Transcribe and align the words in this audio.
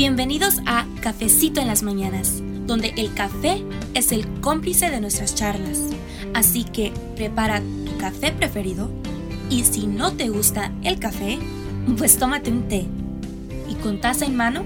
Bienvenidos 0.00 0.62
a 0.64 0.86
Cafecito 1.02 1.60
en 1.60 1.66
las 1.66 1.82
Mañanas, 1.82 2.40
donde 2.66 2.94
el 2.96 3.12
café 3.12 3.62
es 3.92 4.12
el 4.12 4.26
cómplice 4.40 4.88
de 4.88 4.98
nuestras 4.98 5.34
charlas. 5.34 5.78
Así 6.32 6.64
que 6.64 6.90
prepara 7.16 7.60
tu 7.60 7.98
café 7.98 8.32
preferido 8.32 8.88
y 9.50 9.64
si 9.64 9.86
no 9.86 10.16
te 10.16 10.30
gusta 10.30 10.72
el 10.84 10.98
café, 10.98 11.38
pues 11.98 12.18
tómate 12.18 12.50
un 12.50 12.66
té. 12.66 12.86
Y 13.68 13.74
con 13.82 14.00
taza 14.00 14.24
en 14.24 14.36
mano, 14.36 14.64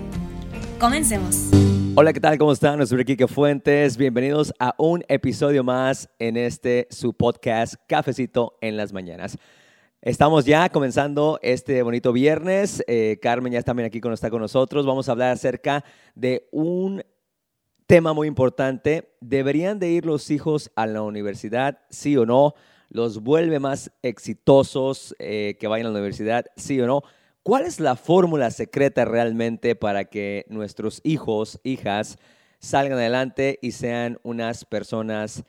comencemos. 0.78 1.50
Hola, 1.96 2.12
¿qué 2.12 2.20
tal? 2.20 2.38
¿Cómo 2.38 2.52
están? 2.52 2.86
Soy 2.86 3.04
Kike 3.04 3.26
Fuentes. 3.26 3.96
Bienvenidos 3.96 4.54
a 4.60 4.76
un 4.78 5.02
episodio 5.08 5.64
más 5.64 6.08
en 6.20 6.36
este 6.36 6.86
su 6.90 7.12
podcast 7.12 7.74
Cafecito 7.88 8.56
en 8.60 8.76
las 8.76 8.92
Mañanas. 8.92 9.36
Estamos 10.06 10.44
ya 10.44 10.68
comenzando 10.68 11.38
este 11.40 11.82
bonito 11.82 12.12
viernes. 12.12 12.84
Eh, 12.86 13.18
Carmen 13.22 13.54
ya 13.54 13.62
también 13.62 13.86
aquí 13.86 14.02
con, 14.02 14.12
está 14.12 14.28
con 14.28 14.42
nosotros. 14.42 14.84
Vamos 14.84 15.08
a 15.08 15.12
hablar 15.12 15.30
acerca 15.30 15.82
de 16.14 16.46
un 16.52 17.02
tema 17.86 18.12
muy 18.12 18.28
importante. 18.28 19.14
¿Deberían 19.22 19.78
de 19.78 19.88
ir 19.88 20.04
los 20.04 20.30
hijos 20.30 20.70
a 20.76 20.84
la 20.86 21.00
universidad? 21.00 21.78
¿Sí 21.88 22.18
o 22.18 22.26
no? 22.26 22.52
¿Los 22.90 23.22
vuelve 23.22 23.60
más 23.60 23.92
exitosos 24.02 25.16
eh, 25.18 25.56
que 25.58 25.68
vayan 25.68 25.86
a 25.86 25.88
la 25.88 25.94
universidad? 26.00 26.44
¿Sí 26.54 26.78
o 26.82 26.86
no? 26.86 27.02
¿Cuál 27.42 27.64
es 27.64 27.80
la 27.80 27.96
fórmula 27.96 28.50
secreta 28.50 29.06
realmente 29.06 29.74
para 29.74 30.04
que 30.04 30.44
nuestros 30.50 31.00
hijos, 31.02 31.60
hijas, 31.64 32.18
salgan 32.58 32.98
adelante 32.98 33.58
y 33.62 33.70
sean 33.70 34.18
unas 34.22 34.66
personas 34.66 35.44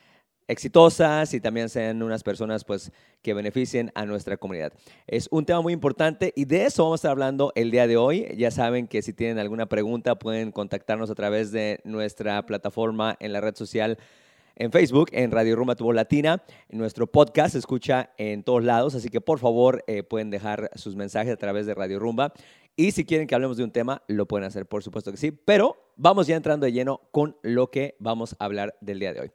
exitosas 0.48 1.34
y 1.34 1.40
también 1.40 1.70
sean 1.70 2.02
unas 2.04 2.24
personas 2.24 2.64
pues 2.64 2.92
que 3.22 3.34
beneficien 3.34 3.92
a 3.96 4.06
nuestra 4.06 4.38
comunidad. 4.38 4.74
Es 5.08 5.28
un 5.32 5.46
tema 5.46 5.62
muy 5.62 5.74
importante 5.74 6.34
y 6.36 6.46
de 6.46 6.66
eso 6.66 6.84
vamos 6.84 6.98
a 6.98 7.00
estar 7.00 7.12
hablando 7.12 7.52
el 7.56 7.72
día 7.72 7.88
de 7.88 7.98
hoy. 7.98 8.28
Ya 8.38 8.52
saben 8.52 8.88
que 8.88 9.02
si 9.02 9.14
tienen 9.14 9.40
alguna 9.40 9.68
pregunta 9.68 10.16
pueden 10.16 10.52
contactarnos 10.52 11.10
a 11.10 11.16
través 11.16 11.52
de 11.52 11.80
nuestra 11.84 12.46
plataforma 12.46 13.18
en 13.20 13.34
la 13.34 13.42
red 13.42 13.56
social 13.56 13.98
en 14.56 14.72
Facebook, 14.72 15.10
en 15.12 15.32
Radio 15.32 15.56
Rumba 15.56 15.76
Tubo 15.76 15.94
Latina. 15.94 16.42
Nuestro 16.70 17.08
podcast 17.08 17.54
se 17.54 17.60
escucha 17.60 18.12
en 18.18 18.44
todos 18.44 18.64
lados, 18.64 18.96
así 18.96 19.10
que 19.10 19.22
por 19.22 19.40
favor 19.40 19.84
eh, 19.88 20.04
pueden 20.04 20.30
dejar 20.30 20.72
sus 20.76 20.96
mensajes 20.96 21.34
a 21.34 21.38
través 21.38 21.66
de 21.66 21.74
Radio 21.74 22.00
Rumba. 22.00 22.34
Y 22.78 22.92
si 22.92 23.06
quieren 23.06 23.28
que 23.28 23.36
hablemos 23.36 23.58
de 23.58 23.64
un 23.64 23.72
tema, 23.72 24.02
lo 24.08 24.28
pueden 24.28 24.46
hacer, 24.46 24.66
por 24.66 24.84
supuesto 24.84 25.12
que 25.12 25.18
sí. 25.18 25.32
Pero 25.32 25.78
vamos 25.96 26.28
ya 26.28 26.36
entrando 26.36 26.66
de 26.66 26.74
lleno 26.74 27.02
con 27.12 27.38
lo 27.42 27.72
que 27.72 27.96
vamos 28.00 28.36
a 28.40 28.46
hablar 28.46 28.78
del 28.82 29.00
día 29.00 29.14
de 29.14 29.22
hoy. 29.22 29.32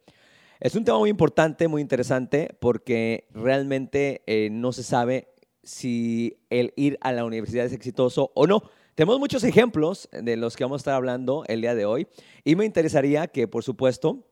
Es 0.60 0.74
un 0.74 0.84
tema 0.84 0.98
muy 0.98 1.08
importante, 1.08 1.68
muy 1.68 1.80
interesante, 1.80 2.54
porque 2.60 3.26
realmente 3.32 4.22
eh, 4.26 4.50
no 4.52 4.72
se 4.72 4.82
sabe 4.82 5.28
si 5.62 6.36
el 6.50 6.74
ir 6.76 6.98
a 7.00 7.12
la 7.12 7.24
universidad 7.24 7.64
es 7.64 7.72
exitoso 7.72 8.30
o 8.34 8.46
no. 8.46 8.62
Tenemos 8.94 9.18
muchos 9.18 9.42
ejemplos 9.44 10.10
de 10.12 10.36
los 10.36 10.58
que 10.58 10.64
vamos 10.64 10.80
a 10.80 10.82
estar 10.82 10.94
hablando 10.94 11.44
el 11.46 11.62
día 11.62 11.74
de 11.74 11.86
hoy 11.86 12.08
y 12.44 12.56
me 12.56 12.66
interesaría 12.66 13.28
que, 13.28 13.48
por 13.48 13.64
supuesto, 13.64 14.26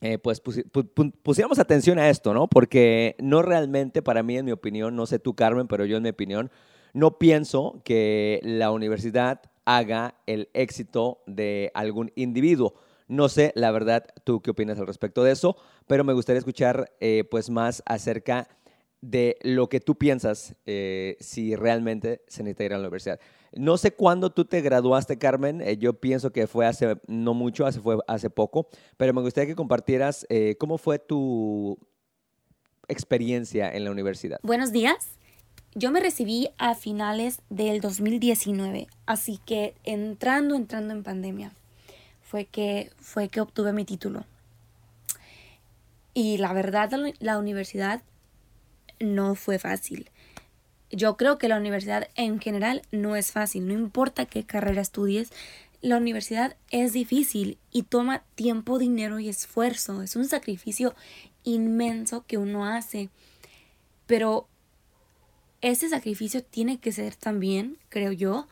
eh, 0.00 0.18
pues 0.18 0.42
pusiéramos 1.22 1.60
atención 1.60 2.00
a 2.00 2.10
esto, 2.10 2.34
¿no? 2.34 2.48
Porque 2.48 3.14
no 3.20 3.40
realmente, 3.40 4.02
para 4.02 4.24
mí, 4.24 4.36
en 4.36 4.44
mi 4.44 4.50
opinión, 4.50 4.96
no 4.96 5.06
sé 5.06 5.20
tú, 5.20 5.34
Carmen, 5.34 5.68
pero 5.68 5.84
yo 5.84 5.96
en 5.96 6.02
mi 6.02 6.08
opinión, 6.08 6.50
no 6.92 7.18
pienso 7.18 7.80
que 7.84 8.40
la 8.42 8.72
universidad 8.72 9.42
haga 9.64 10.16
el 10.26 10.48
éxito 10.54 11.22
de 11.26 11.70
algún 11.74 12.10
individuo. 12.16 12.74
No 13.12 13.28
sé, 13.28 13.52
la 13.56 13.70
verdad, 13.70 14.06
tú 14.24 14.40
qué 14.40 14.52
opinas 14.52 14.78
al 14.78 14.86
respecto 14.86 15.22
de 15.22 15.32
eso, 15.32 15.54
pero 15.86 16.02
me 16.02 16.14
gustaría 16.14 16.38
escuchar 16.38 16.90
eh, 16.98 17.24
pues 17.30 17.50
más 17.50 17.82
acerca 17.84 18.48
de 19.02 19.36
lo 19.42 19.68
que 19.68 19.80
tú 19.80 19.96
piensas 19.96 20.56
eh, 20.64 21.18
si 21.20 21.54
realmente 21.54 22.22
se 22.26 22.42
necesita 22.42 22.64
ir 22.64 22.72
a 22.72 22.76
la 22.78 22.84
universidad. 22.84 23.20
No 23.52 23.76
sé 23.76 23.92
cuándo 23.92 24.30
tú 24.30 24.46
te 24.46 24.62
graduaste, 24.62 25.18
Carmen. 25.18 25.60
Eh, 25.60 25.76
yo 25.76 26.00
pienso 26.00 26.32
que 26.32 26.46
fue 26.46 26.64
hace 26.64 26.96
no 27.06 27.34
mucho, 27.34 27.66
hace, 27.66 27.80
fue 27.80 27.98
hace 28.08 28.30
poco, 28.30 28.68
pero 28.96 29.12
me 29.12 29.20
gustaría 29.20 29.48
que 29.48 29.56
compartieras 29.56 30.26
cómo 30.58 30.78
fue 30.78 30.98
tu 30.98 31.78
experiencia 32.88 33.70
en 33.70 33.84
la 33.84 33.90
universidad. 33.90 34.38
Buenos 34.42 34.72
días. 34.72 35.18
Yo 35.74 35.90
me 35.90 36.00
recibí 36.00 36.48
a 36.56 36.74
finales 36.74 37.42
del 37.50 37.82
2019, 37.82 38.86
así 39.04 39.38
que 39.44 39.74
entrando, 39.84 40.54
entrando 40.54 40.94
en 40.94 41.02
pandemia 41.02 41.52
fue 42.32 42.46
que, 42.46 42.90
fue 42.98 43.28
que 43.28 43.42
obtuve 43.42 43.74
mi 43.74 43.84
título. 43.84 44.24
Y 46.14 46.38
la 46.38 46.54
verdad, 46.54 46.90
la 47.18 47.36
universidad 47.36 48.00
no 49.00 49.34
fue 49.34 49.58
fácil. 49.58 50.08
Yo 50.90 51.18
creo 51.18 51.36
que 51.36 51.48
la 51.48 51.58
universidad 51.58 52.08
en 52.14 52.40
general 52.40 52.80
no 52.90 53.16
es 53.16 53.32
fácil, 53.32 53.68
no 53.68 53.74
importa 53.74 54.24
qué 54.24 54.44
carrera 54.44 54.80
estudies, 54.80 55.30
la 55.82 55.98
universidad 55.98 56.56
es 56.70 56.94
difícil 56.94 57.58
y 57.70 57.82
toma 57.82 58.22
tiempo, 58.34 58.78
dinero 58.78 59.18
y 59.18 59.28
esfuerzo. 59.28 60.00
Es 60.00 60.16
un 60.16 60.26
sacrificio 60.26 60.94
inmenso 61.44 62.24
que 62.26 62.38
uno 62.38 62.64
hace. 62.64 63.10
Pero 64.06 64.48
ese 65.60 65.90
sacrificio 65.90 66.42
tiene 66.42 66.78
que 66.78 66.92
ser 66.92 67.14
también, 67.14 67.76
creo 67.90 68.10
yo, 68.10 68.48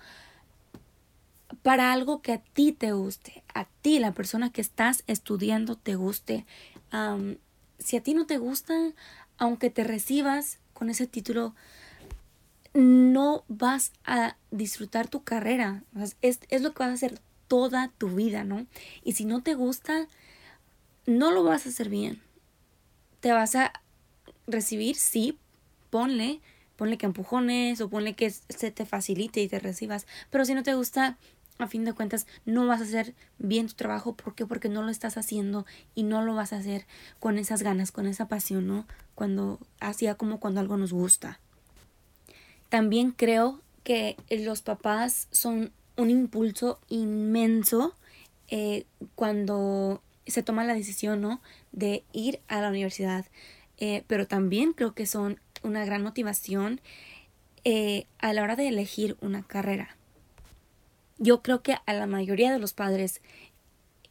para 1.62 1.92
algo 1.92 2.22
que 2.22 2.32
a 2.32 2.38
ti 2.38 2.72
te 2.72 2.92
guste, 2.92 3.42
a 3.54 3.66
ti, 3.82 3.98
la 3.98 4.12
persona 4.12 4.50
que 4.50 4.60
estás 4.60 5.04
estudiando, 5.06 5.76
te 5.76 5.94
guste. 5.94 6.46
si 7.78 7.96
a 7.96 8.02
ti 8.02 8.14
no 8.14 8.26
te 8.26 8.38
gusta, 8.38 8.74
aunque 9.38 9.70
te 9.70 9.84
recibas 9.84 10.58
con 10.74 10.90
ese 10.90 11.06
título, 11.06 11.54
no 12.72 13.44
vas 13.48 13.92
a 14.04 14.36
disfrutar 14.50 15.08
tu 15.08 15.22
carrera. 15.22 15.82
Es, 16.22 16.40
es 16.48 16.62
lo 16.62 16.72
que 16.72 16.82
vas 16.82 16.90
a 16.90 16.94
hacer 16.94 17.20
toda 17.48 17.88
tu 17.98 18.08
vida, 18.08 18.44
¿no? 18.44 18.66
Y 19.02 19.12
si 19.12 19.24
no 19.24 19.42
te 19.42 19.54
gusta, 19.54 20.06
no 21.06 21.30
lo 21.30 21.42
vas 21.42 21.66
a 21.66 21.70
hacer 21.70 21.88
bien. 21.88 22.22
Te 23.20 23.32
vas 23.32 23.56
a 23.56 23.72
recibir, 24.46 24.96
sí, 24.96 25.38
ponle, 25.90 26.40
ponle 26.76 26.96
que 26.96 27.06
empujones 27.06 27.80
o 27.80 27.88
ponle 27.88 28.14
que 28.14 28.30
se 28.30 28.70
te 28.70 28.86
facilite 28.86 29.42
y 29.42 29.48
te 29.48 29.58
recibas. 29.58 30.06
Pero 30.30 30.44
si 30.44 30.54
no 30.54 30.62
te 30.62 30.74
gusta, 30.74 31.18
a 31.62 31.68
fin 31.68 31.84
de 31.84 31.92
cuentas 31.92 32.26
no 32.44 32.66
vas 32.66 32.80
a 32.80 32.84
hacer 32.84 33.14
bien 33.38 33.66
tu 33.66 33.74
trabajo. 33.74 34.14
¿Por 34.14 34.34
qué? 34.34 34.46
Porque 34.46 34.68
no 34.68 34.82
lo 34.82 34.90
estás 34.90 35.16
haciendo 35.16 35.66
y 35.94 36.02
no 36.02 36.22
lo 36.22 36.34
vas 36.34 36.52
a 36.52 36.58
hacer 36.58 36.86
con 37.18 37.38
esas 37.38 37.62
ganas, 37.62 37.92
con 37.92 38.06
esa 38.06 38.28
pasión, 38.28 38.66
¿no? 38.66 38.86
Cuando, 39.14 39.58
hacía 39.80 40.14
como 40.14 40.40
cuando 40.40 40.60
algo 40.60 40.76
nos 40.76 40.92
gusta. 40.92 41.40
También 42.68 43.12
creo 43.12 43.60
que 43.84 44.16
los 44.30 44.62
papás 44.62 45.28
son 45.30 45.72
un 45.96 46.10
impulso 46.10 46.80
inmenso 46.88 47.94
eh, 48.48 48.86
cuando 49.14 50.02
se 50.26 50.42
toma 50.42 50.64
la 50.64 50.74
decisión, 50.74 51.20
¿no? 51.20 51.40
De 51.72 52.04
ir 52.12 52.40
a 52.48 52.60
la 52.60 52.68
universidad. 52.68 53.26
Eh, 53.78 54.04
pero 54.06 54.26
también 54.26 54.72
creo 54.72 54.94
que 54.94 55.06
son 55.06 55.40
una 55.62 55.84
gran 55.84 56.02
motivación 56.02 56.80
eh, 57.64 58.06
a 58.18 58.32
la 58.32 58.42
hora 58.42 58.56
de 58.56 58.68
elegir 58.68 59.16
una 59.20 59.42
carrera 59.42 59.96
yo 61.20 61.42
creo 61.42 61.62
que 61.62 61.76
a 61.86 61.92
la 61.92 62.06
mayoría 62.06 62.52
de 62.52 62.58
los 62.58 62.72
padres 62.72 63.20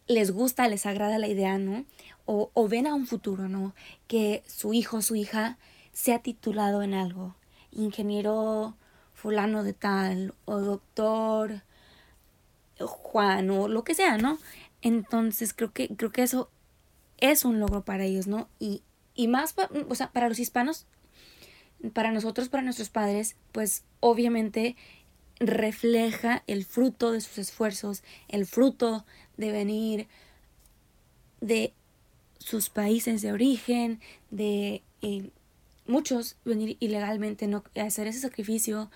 les 0.08 0.32
gusta, 0.32 0.70
les 0.70 0.86
agrada 0.86 1.20
la 1.20 1.28
idea, 1.28 1.58
¿no? 1.58 1.86
O, 2.26 2.52
o 2.54 2.68
ven 2.70 2.88
a 2.88 2.94
un 2.94 3.06
futuro, 3.06 3.50
¿no? 3.50 3.76
Que 4.08 4.44
su 4.48 4.74
hijo 4.74 4.98
o 4.98 5.02
su 5.02 5.16
hija 5.16 5.58
sea 5.92 6.20
titulado 6.20 6.82
en 6.82 6.94
algo. 6.94 7.36
Ingeniero 7.72 8.76
fulano 9.14 9.64
de 9.64 9.74
tal, 9.74 10.34
o 10.46 10.60
doctor 10.60 11.64
Juan, 12.80 13.50
o 13.50 13.68
lo 13.68 13.84
que 13.84 13.94
sea, 13.96 14.18
¿no? 14.18 14.38
Entonces 14.82 15.54
creo 15.54 15.74
que, 15.74 15.90
creo 15.96 16.12
que 16.12 16.24
eso 16.24 16.50
es 17.18 17.44
un 17.44 17.60
logro 17.60 17.84
para 17.84 18.06
ellos, 18.06 18.28
¿no? 18.28 18.48
Y, 18.60 18.82
y 19.14 19.28
más, 19.28 19.56
o 19.90 19.96
sea, 19.96 20.12
para 20.12 20.30
los 20.30 20.40
hispanos, 20.40 20.86
para 21.94 22.12
nosotros, 22.12 22.50
para 22.50 22.64
nuestros 22.64 22.90
padres, 22.90 23.36
pues 23.52 23.84
obviamente 24.00 24.76
refleja 25.40 26.44
el 26.48 26.66
fruto 26.66 27.12
de 27.12 27.22
sus 27.22 27.38
esfuerzos, 27.38 28.04
el 28.28 28.46
fruto 28.46 29.06
de 29.38 29.52
venir 29.52 30.08
de 31.42 31.74
sus 32.40 32.70
países 32.70 33.22
de 33.22 33.32
origen, 33.32 34.00
de 34.32 34.84
eh, 35.02 35.30
muchos 35.88 36.36
venir 36.46 36.78
ilegalmente, 36.80 37.48
no 37.48 37.64
hacer 37.76 38.08
ese 38.08 38.20
sacrificio, 38.20 38.90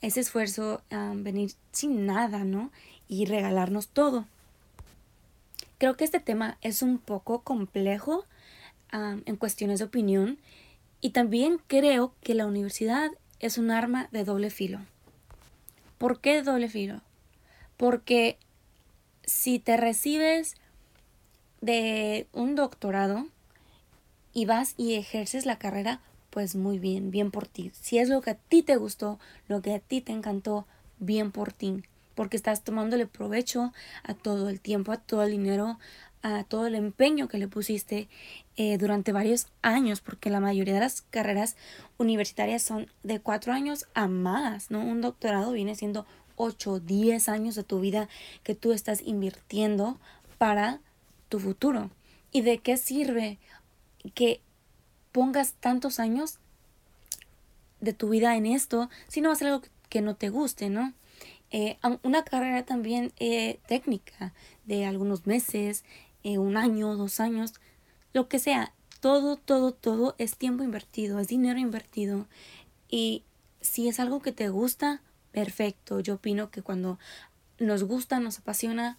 ese 0.00 0.20
esfuerzo, 0.20 0.82
venir 1.16 1.52
sin 1.72 2.06
nada, 2.06 2.44
¿no? 2.44 2.70
Y 3.06 3.26
regalarnos 3.26 3.88
todo. 3.88 4.26
Creo 5.78 5.96
que 5.96 6.04
este 6.04 6.20
tema 6.20 6.58
es 6.62 6.82
un 6.82 6.98
poco 6.98 7.42
complejo 7.42 8.24
en 8.92 9.36
cuestiones 9.36 9.78
de 9.78 9.84
opinión 9.84 10.38
y 11.00 11.10
también 11.10 11.60
creo 11.66 12.14
que 12.22 12.34
la 12.34 12.46
universidad 12.46 13.10
es 13.38 13.56
un 13.56 13.70
arma 13.70 14.08
de 14.10 14.24
doble 14.24 14.50
filo. 14.50 14.80
¿Por 16.00 16.22
qué 16.22 16.40
doble 16.42 16.70
filo? 16.70 17.02
Porque 17.76 18.38
si 19.22 19.58
te 19.58 19.76
recibes 19.76 20.56
de 21.60 22.26
un 22.32 22.54
doctorado 22.54 23.26
y 24.32 24.46
vas 24.46 24.72
y 24.78 24.94
ejerces 24.94 25.44
la 25.44 25.58
carrera, 25.58 26.00
pues 26.30 26.56
muy 26.56 26.78
bien, 26.78 27.10
bien 27.10 27.30
por 27.30 27.46
ti. 27.46 27.70
Si 27.78 27.98
es 27.98 28.08
lo 28.08 28.22
que 28.22 28.30
a 28.30 28.34
ti 28.36 28.62
te 28.62 28.76
gustó, 28.76 29.18
lo 29.46 29.60
que 29.60 29.74
a 29.74 29.78
ti 29.78 30.00
te 30.00 30.12
encantó, 30.12 30.66
bien 31.00 31.32
por 31.32 31.52
ti. 31.52 31.82
porque 32.14 32.38
estás 32.38 32.64
tomándole 32.64 33.06
provecho 33.06 33.74
a 34.02 34.14
todo 34.14 34.48
el 34.48 34.58
tiempo, 34.60 34.92
a 34.92 34.96
todo 34.96 35.22
el 35.24 35.32
dinero, 35.32 35.78
a 36.22 36.44
todo 36.44 36.66
el 36.66 36.76
empeño 36.76 37.28
que 37.28 37.38
le 37.38 37.46
pusiste 37.46 38.08
eh, 38.62 38.76
durante 38.76 39.12
varios 39.12 39.46
años, 39.62 40.02
porque 40.02 40.28
la 40.28 40.38
mayoría 40.38 40.74
de 40.74 40.80
las 40.80 41.00
carreras 41.00 41.56
universitarias 41.96 42.62
son 42.62 42.92
de 43.02 43.18
cuatro 43.18 43.54
años 43.54 43.86
a 43.94 44.06
más, 44.06 44.70
¿no? 44.70 44.80
Un 44.80 45.00
doctorado 45.00 45.52
viene 45.52 45.74
siendo 45.74 46.04
ocho, 46.36 46.78
diez 46.78 47.30
años 47.30 47.54
de 47.54 47.64
tu 47.64 47.80
vida 47.80 48.10
que 48.42 48.54
tú 48.54 48.72
estás 48.72 49.00
invirtiendo 49.00 49.98
para 50.36 50.80
tu 51.30 51.40
futuro. 51.40 51.88
¿Y 52.32 52.42
de 52.42 52.58
qué 52.58 52.76
sirve 52.76 53.38
que 54.12 54.42
pongas 55.10 55.54
tantos 55.54 55.98
años 55.98 56.38
de 57.80 57.94
tu 57.94 58.10
vida 58.10 58.36
en 58.36 58.44
esto 58.44 58.90
si 59.08 59.22
no 59.22 59.30
va 59.30 59.36
a 59.36 59.38
ser 59.38 59.48
algo 59.48 59.62
que 59.88 60.02
no 60.02 60.16
te 60.16 60.28
guste, 60.28 60.68
¿no? 60.68 60.92
Eh, 61.50 61.78
una 62.02 62.24
carrera 62.24 62.62
también 62.66 63.14
eh, 63.20 63.58
técnica 63.66 64.34
de 64.66 64.84
algunos 64.84 65.26
meses, 65.26 65.82
un 66.22 66.58
año, 66.58 66.94
dos 66.96 67.20
años, 67.20 67.54
lo 68.12 68.28
que 68.28 68.38
sea, 68.38 68.72
todo, 69.00 69.36
todo, 69.36 69.72
todo 69.72 70.14
es 70.18 70.36
tiempo 70.36 70.62
invertido, 70.62 71.18
es 71.18 71.28
dinero 71.28 71.58
invertido. 71.58 72.26
Y 72.88 73.24
si 73.60 73.88
es 73.88 74.00
algo 74.00 74.20
que 74.20 74.32
te 74.32 74.48
gusta, 74.48 75.02
perfecto. 75.32 76.00
Yo 76.00 76.14
opino 76.14 76.50
que 76.50 76.62
cuando 76.62 76.98
nos 77.58 77.84
gusta, 77.84 78.20
nos 78.20 78.38
apasiona, 78.38 78.98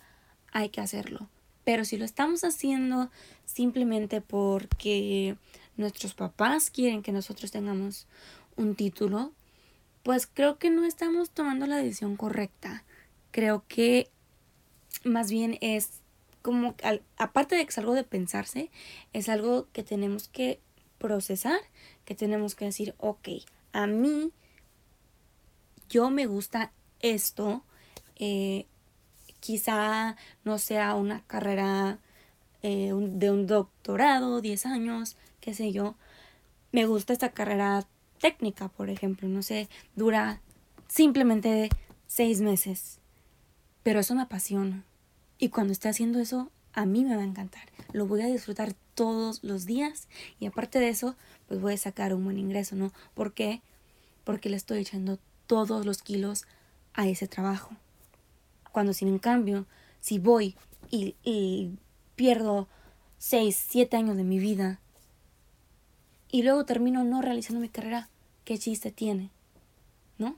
hay 0.51 0.69
que 0.69 0.81
hacerlo. 0.81 1.27
Pero 1.63 1.85
si 1.85 1.97
lo 1.97 2.05
estamos 2.05 2.43
haciendo 2.43 3.11
simplemente 3.45 4.21
porque 4.21 5.37
nuestros 5.77 6.13
papás 6.13 6.69
quieren 6.69 7.03
que 7.03 7.11
nosotros 7.11 7.51
tengamos 7.51 8.07
un 8.55 8.75
título, 8.75 9.31
pues 10.03 10.27
creo 10.27 10.57
que 10.57 10.69
no 10.69 10.85
estamos 10.85 11.29
tomando 11.29 11.67
la 11.67 11.77
decisión 11.77 12.15
correcta. 12.15 12.83
Creo 13.31 13.63
que 13.67 14.09
más 15.03 15.31
bien 15.31 15.57
es 15.61 16.00
como, 16.41 16.75
aparte 17.17 17.55
de 17.55 17.63
que 17.65 17.69
es 17.69 17.77
algo 17.77 17.93
de 17.93 18.03
pensarse, 18.03 18.71
es 19.13 19.29
algo 19.29 19.67
que 19.71 19.83
tenemos 19.83 20.27
que 20.27 20.59
procesar, 20.97 21.59
que 22.05 22.15
tenemos 22.15 22.55
que 22.55 22.65
decir, 22.65 22.95
ok, 22.97 23.29
a 23.73 23.87
mí, 23.87 24.31
yo 25.89 26.09
me 26.09 26.25
gusta 26.25 26.71
esto, 26.99 27.63
eh, 28.15 28.65
quizá 29.39 30.15
no 30.43 30.57
sea 30.57 30.95
una 30.95 31.23
carrera 31.25 31.99
eh, 32.61 32.91
de 32.93 33.31
un 33.31 33.47
doctorado, 33.47 34.41
10 34.41 34.65
años, 34.65 35.17
qué 35.39 35.53
sé 35.53 35.71
yo, 35.71 35.95
me 36.71 36.85
gusta 36.85 37.13
esta 37.13 37.31
carrera 37.31 37.87
técnica, 38.19 38.69
por 38.69 38.89
ejemplo, 38.89 39.27
no 39.27 39.41
sé, 39.41 39.67
dura 39.95 40.41
simplemente 40.87 41.69
seis 42.07 42.41
meses, 42.41 42.99
pero 43.83 43.99
eso 43.99 44.13
me 44.15 44.21
apasiona 44.21 44.85
y 45.41 45.49
cuando 45.49 45.73
esté 45.73 45.89
haciendo 45.89 46.19
eso, 46.19 46.51
a 46.71 46.85
mí 46.85 47.03
me 47.03 47.15
va 47.15 47.23
a 47.23 47.25
encantar. 47.25 47.63
Lo 47.93 48.05
voy 48.05 48.21
a 48.21 48.27
disfrutar 48.27 48.75
todos 48.93 49.43
los 49.43 49.65
días 49.65 50.07
y 50.39 50.45
aparte 50.45 50.79
de 50.79 50.89
eso, 50.89 51.15
pues 51.47 51.59
voy 51.59 51.73
a 51.73 51.77
sacar 51.77 52.13
un 52.13 52.23
buen 52.23 52.37
ingreso, 52.37 52.75
¿no? 52.75 52.93
¿Por 53.15 53.33
qué? 53.33 53.63
Porque 54.23 54.51
le 54.51 54.55
estoy 54.55 54.77
echando 54.77 55.17
todos 55.47 55.83
los 55.83 56.03
kilos 56.03 56.45
a 56.93 57.07
ese 57.07 57.27
trabajo. 57.27 57.75
Cuando 58.71 58.93
sin 58.93 59.07
en 59.07 59.17
cambio, 59.17 59.65
si 59.99 60.19
voy 60.19 60.55
y, 60.91 61.15
y 61.23 61.71
pierdo 62.15 62.67
6, 63.17 63.65
7 63.67 63.97
años 63.97 64.17
de 64.17 64.23
mi 64.23 64.37
vida 64.37 64.79
y 66.29 66.43
luego 66.43 66.65
termino 66.65 67.03
no 67.03 67.23
realizando 67.23 67.61
mi 67.61 67.69
carrera, 67.69 68.09
¿qué 68.45 68.59
chiste 68.59 68.91
tiene? 68.91 69.31
¿No? 70.19 70.35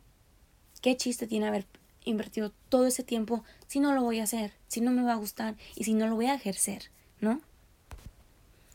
¿Qué 0.81 0.95
chiste 0.95 1.27
tiene 1.27 1.49
haber 1.49 1.67
invertido 2.05 2.51
todo 2.69 2.87
ese 2.87 3.03
tiempo 3.03 3.43
si 3.67 3.79
no 3.79 3.93
lo 3.93 4.03
voy 4.03 4.19
a 4.19 4.23
hacer, 4.23 4.53
si 4.67 4.81
no 4.81 4.91
me 4.91 5.03
va 5.03 5.13
a 5.13 5.17
gustar 5.17 5.55
y 5.75 5.83
si 5.83 5.93
no 5.93 6.07
lo 6.07 6.15
voy 6.15 6.27
a 6.27 6.35
ejercer, 6.35 6.89
¿no? 7.19 7.41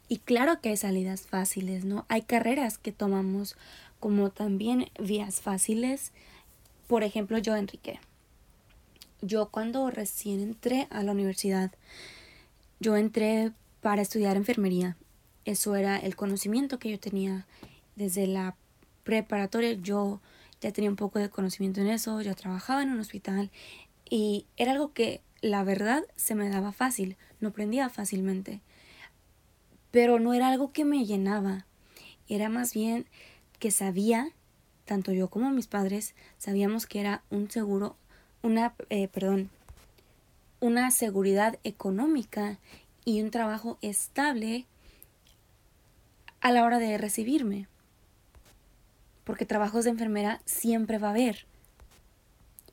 Y 0.08 0.19
claro 0.19 0.60
que 0.60 0.70
hay 0.70 0.76
salidas 0.76 1.26
fáciles, 1.26 1.84
¿no? 1.84 2.06
Hay 2.08 2.22
carreras 2.22 2.78
que 2.78 2.92
tomamos 2.92 3.56
como 4.00 4.30
también 4.30 4.90
vías 4.98 5.40
fáciles. 5.40 6.12
Por 6.86 7.04
ejemplo, 7.04 7.36
yo, 7.38 7.56
Enrique. 7.56 8.00
Yo 9.20 9.48
cuando 9.50 9.90
recién 9.90 10.40
entré 10.40 10.86
a 10.90 11.02
la 11.02 11.12
universidad, 11.12 11.72
yo 12.80 12.96
entré 12.96 13.52
para 13.82 14.00
estudiar 14.00 14.36
enfermería. 14.36 14.96
Eso 15.44 15.76
era 15.76 15.98
el 15.98 16.16
conocimiento 16.16 16.78
que 16.78 16.90
yo 16.90 16.98
tenía 16.98 17.46
desde 17.96 18.26
la 18.26 18.54
preparatoria. 19.04 19.72
Yo 19.72 20.20
ya 20.60 20.72
tenía 20.72 20.90
un 20.90 20.96
poco 20.96 21.19
de 21.19 21.31
conocimiento 21.31 21.81
en 21.81 21.88
eso, 21.88 22.20
yo 22.20 22.34
trabajaba 22.34 22.82
en 22.82 22.90
un 22.90 23.00
hospital 23.00 23.50
y 24.08 24.46
era 24.56 24.72
algo 24.72 24.93
que 24.93 25.20
la 25.40 25.62
verdad 25.64 26.02
se 26.16 26.34
me 26.34 26.49
daba 26.49 26.72
fácil, 26.72 27.16
no 27.40 27.50
aprendía 27.50 27.88
fácilmente. 27.88 28.60
Pero 29.90 30.19
no 30.19 30.34
era 30.34 30.49
algo 30.49 30.72
que 30.72 30.84
me 30.84 31.05
llenaba, 31.06 31.66
era 32.28 32.49
más 32.49 32.75
bien 32.75 33.06
que 33.58 33.70
sabía, 33.70 34.31
tanto 34.84 35.12
yo 35.12 35.28
como 35.28 35.50
mis 35.50 35.66
padres, 35.66 36.14
sabíamos 36.38 36.87
que 36.87 37.00
era 37.00 37.22
un 37.31 37.50
seguro, 37.50 37.96
una, 38.43 38.75
eh, 38.90 39.08
perdón, 39.08 39.50
una 40.61 40.90
seguridad 40.90 41.58
económica 41.64 42.58
y 43.04 43.22
un 43.22 43.31
trabajo 43.31 43.78
estable 43.81 44.66
a 46.40 46.52
la 46.52 46.64
hora 46.64 46.78
de 46.78 46.99
recibirme 46.99 47.69
porque 49.28 49.44
trabajos 49.44 49.84
de 49.84 49.90
enfermera 49.90 50.40
siempre 50.46 50.96
va 50.96 51.08
a 51.08 51.10
haber. 51.10 51.44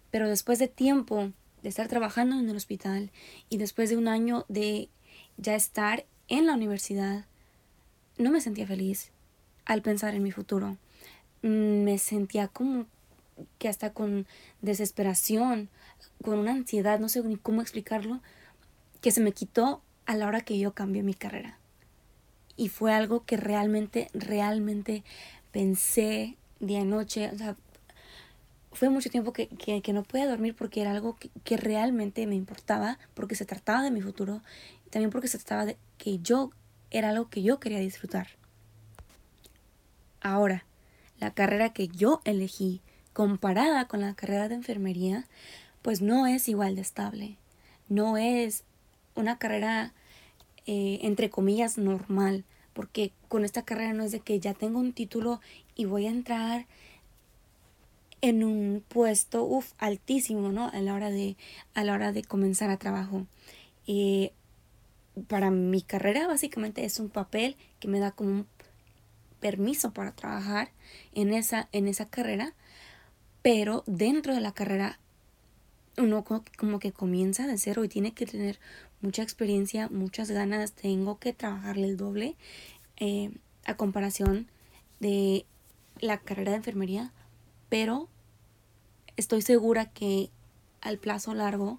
Pero 0.09 0.29
después 0.29 0.57
de 0.57 0.69
tiempo 0.69 1.33
de 1.61 1.67
estar 1.67 1.89
trabajando 1.89 2.39
en 2.39 2.49
el 2.49 2.55
hospital 2.55 3.11
y 3.49 3.57
después 3.57 3.89
de 3.89 3.97
un 3.97 4.07
año 4.07 4.45
de 4.47 4.87
ya 5.35 5.53
estar 5.53 6.05
en 6.29 6.45
la 6.45 6.53
universidad, 6.53 7.25
no 8.17 8.31
me 8.31 8.39
sentía 8.39 8.65
feliz 8.65 9.11
al 9.65 9.81
pensar 9.81 10.15
en 10.15 10.23
mi 10.23 10.31
futuro. 10.31 10.77
Me 11.41 11.97
sentía 11.97 12.47
como 12.47 12.85
que 13.59 13.67
hasta 13.67 13.91
con 13.91 14.25
desesperación, 14.61 15.67
con 16.23 16.39
una 16.39 16.53
ansiedad, 16.53 17.01
no 17.01 17.09
sé 17.09 17.21
ni 17.23 17.35
cómo 17.35 17.61
explicarlo, 17.61 18.21
que 19.01 19.11
se 19.11 19.19
me 19.19 19.33
quitó 19.33 19.81
a 20.05 20.15
la 20.15 20.25
hora 20.25 20.39
que 20.39 20.57
yo 20.57 20.73
cambié 20.73 21.03
mi 21.03 21.15
carrera. 21.15 21.59
Y 22.55 22.69
fue 22.69 22.93
algo 22.93 23.25
que 23.25 23.35
realmente, 23.35 24.07
realmente 24.13 25.03
pensé 25.51 26.37
día 26.59 26.79
y 26.79 26.85
noche, 26.85 27.29
o 27.33 27.37
sea, 27.37 27.55
fue 28.75 28.89
mucho 28.89 29.09
tiempo 29.09 29.33
que, 29.33 29.49
no 29.93 30.03
podía 30.03 30.27
dormir 30.27 30.55
porque 30.55 30.81
era 30.81 30.91
algo 30.91 31.17
que, 31.43 31.57
realmente 31.57 32.27
me 32.27 32.35
importaba, 32.35 32.99
porque 33.13 33.35
se 33.35 33.45
trataba 33.45 33.81
de 33.81 33.91
mi 33.91 34.01
futuro, 34.01 34.41
y 34.85 34.89
también 34.89 35.11
porque 35.11 35.27
se 35.27 35.37
trataba 35.37 35.65
de 35.65 35.77
que 35.97 36.19
yo 36.19 36.51
era 36.91 37.09
algo 37.09 37.29
que 37.29 37.41
yo 37.41 37.59
quería 37.59 37.79
disfrutar. 37.79 38.27
Ahora, 40.21 40.65
la 41.19 41.33
carrera 41.33 41.71
que 41.71 41.87
yo 41.87 42.21
elegí, 42.25 42.81
comparada 43.13 43.87
con 43.87 44.01
la 44.01 44.13
carrera 44.13 44.49
de 44.49 44.55
enfermería, 44.55 45.25
pues 45.81 46.01
no 46.01 46.27
es 46.27 46.49
igual 46.49 46.75
de 46.75 46.81
estable, 46.81 47.37
no 47.87 48.17
es 48.17 48.63
una 49.15 49.37
carrera, 49.37 49.93
eh, 50.65 50.99
entre 51.03 51.29
comillas, 51.29 51.77
normal, 51.77 52.43
porque 52.75 53.13
con 53.29 53.45
esta 53.45 53.63
carrera 53.63 53.93
no 53.93 54.03
es 54.03 54.11
de 54.11 54.19
que 54.19 54.39
ya 54.39 54.53
tengo 54.53 54.79
un 54.79 54.91
título 54.91 55.39
y 55.75 55.85
voy 55.85 56.07
a 56.07 56.11
entrar 56.11 56.67
en 58.19 58.43
un 58.43 58.83
puesto 58.85 59.47
altísimo, 59.77 60.51
¿no? 60.51 60.67
A 60.67 60.81
la 60.81 60.93
hora 60.93 61.09
de, 61.09 61.37
a 61.73 61.85
la 61.85 61.93
hora 61.93 62.11
de 62.11 62.23
comenzar 62.23 62.69
a 62.69 62.77
trabajo. 62.77 63.25
Y 63.85 64.31
para 65.27 65.51
mi 65.51 65.81
carrera 65.81 66.27
básicamente 66.27 66.83
es 66.83 66.99
un 66.99 67.09
papel 67.09 67.55
que 67.79 67.87
me 67.87 67.99
da 67.99 68.11
como 68.11 68.31
un 68.31 68.47
permiso 69.39 69.93
para 69.93 70.11
trabajar 70.11 70.71
en 71.13 71.33
esa, 71.33 71.69
en 71.71 71.87
esa 71.87 72.09
carrera, 72.09 72.55
pero 73.41 73.83
dentro 73.87 74.33
de 74.33 74.41
la 74.41 74.53
carrera 74.53 74.99
uno 75.97 76.25
como 76.57 76.79
que 76.79 76.91
comienza 76.91 77.47
de 77.47 77.57
cero 77.57 77.85
y 77.85 77.87
tiene 77.87 78.13
que 78.13 78.25
tener 78.25 78.59
mucha 79.05 79.21
experiencia, 79.21 79.87
muchas 79.89 80.31
ganas, 80.31 80.73
tengo 80.73 81.19
que 81.19 81.31
trabajarle 81.31 81.87
el 81.87 81.97
doble 81.97 82.35
eh, 82.97 83.31
a 83.65 83.75
comparación 83.75 84.47
de 84.99 85.45
la 85.99 86.17
carrera 86.17 86.51
de 86.51 86.57
enfermería, 86.57 87.11
pero 87.69 88.09
estoy 89.15 89.41
segura 89.41 89.85
que 89.85 90.29
al 90.81 90.97
plazo 90.97 91.33
largo 91.33 91.77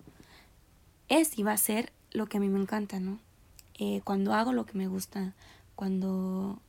es 1.09 1.39
y 1.39 1.43
va 1.43 1.53
a 1.53 1.59
ser 1.59 1.93
lo 2.13 2.27
que 2.27 2.39
a 2.39 2.41
mí 2.41 2.49
me 2.49 2.61
encanta, 2.61 3.01
¿no? 3.01 3.19
Eh, 3.79 4.01
cuando 4.05 4.33
hago 4.33 4.53
lo 4.53 4.65
que 4.65 4.79
me 4.79 4.89
gusta, 4.89 5.35
cuando, 5.75 6.61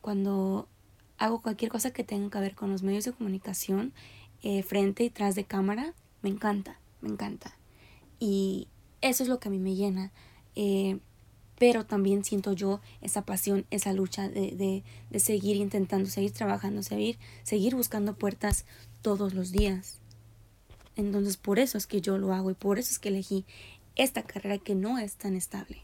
cuando 0.00 0.68
hago 1.18 1.42
cualquier 1.42 1.70
cosa 1.70 1.92
que 1.92 2.04
tenga 2.04 2.30
que 2.30 2.40
ver 2.40 2.54
con 2.54 2.70
los 2.70 2.82
medios 2.82 3.04
de 3.04 3.12
comunicación, 3.12 3.92
eh, 4.42 4.62
frente 4.62 5.04
y 5.04 5.10
tras 5.10 5.34
de 5.34 5.44
cámara, 5.44 5.92
me 6.22 6.30
encanta, 6.30 6.78
me 7.00 7.10
encanta. 7.10 7.54
Y 8.20 8.68
eso 9.00 9.22
es 9.22 9.28
lo 9.28 9.38
que 9.38 9.48
a 9.48 9.50
mí 9.50 9.58
me 9.58 9.74
llena. 9.74 10.12
Eh, 10.54 10.98
pero 11.58 11.84
también 11.84 12.24
siento 12.24 12.52
yo 12.52 12.80
esa 13.00 13.22
pasión, 13.22 13.66
esa 13.70 13.92
lucha 13.92 14.28
de, 14.28 14.84
de, 15.10 15.20
seguir 15.20 15.56
intentando, 15.56 16.08
seguir 16.08 16.30
trabajando, 16.30 16.84
seguir, 16.84 17.18
seguir 17.42 17.74
buscando 17.74 18.14
puertas 18.14 18.64
todos 19.02 19.34
los 19.34 19.50
días. 19.50 19.98
Entonces 20.94 21.36
por 21.36 21.58
eso 21.58 21.76
es 21.76 21.86
que 21.86 22.00
yo 22.00 22.16
lo 22.16 22.32
hago 22.32 22.50
y 22.50 22.54
por 22.54 22.78
eso 22.78 22.92
es 22.92 22.98
que 23.00 23.08
elegí 23.08 23.44
esta 23.96 24.22
carrera 24.22 24.58
que 24.58 24.76
no 24.76 24.98
es 24.98 25.16
tan 25.16 25.34
estable. 25.34 25.82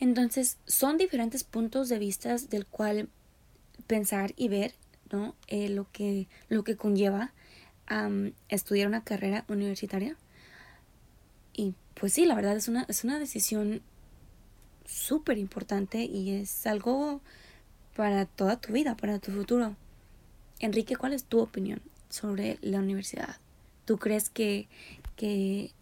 Entonces 0.00 0.56
son 0.66 0.96
diferentes 0.96 1.44
puntos 1.44 1.88
de 1.90 1.98
vista 1.98 2.36
del 2.36 2.66
cual 2.66 3.08
pensar 3.86 4.32
y 4.36 4.48
ver 4.48 4.74
¿no? 5.12 5.34
Eh, 5.48 5.68
lo, 5.68 5.90
que, 5.90 6.28
lo 6.48 6.64
que 6.64 6.76
conlleva 6.76 7.32
estudiar 8.48 8.86
una 8.86 9.02
carrera 9.02 9.44
universitaria. 9.48 10.16
Y 11.52 11.74
pues 11.94 12.12
sí, 12.12 12.24
la 12.26 12.34
verdad 12.34 12.56
es 12.56 12.68
una, 12.68 12.84
es 12.88 13.04
una 13.04 13.18
decisión 13.18 13.82
súper 14.84 15.38
importante 15.38 16.04
y 16.04 16.30
es 16.30 16.66
algo 16.66 17.20
para 17.96 18.26
toda 18.26 18.60
tu 18.60 18.72
vida, 18.72 18.96
para 18.96 19.18
tu 19.18 19.32
futuro. 19.32 19.76
Enrique, 20.58 20.96
¿cuál 20.96 21.12
es 21.12 21.24
tu 21.24 21.40
opinión 21.40 21.80
sobre 22.08 22.58
la 22.60 22.78
universidad? 22.78 23.36
¿Tú 23.84 23.98
crees 23.98 24.30
que, 24.30 24.68
que, 25.16 25.72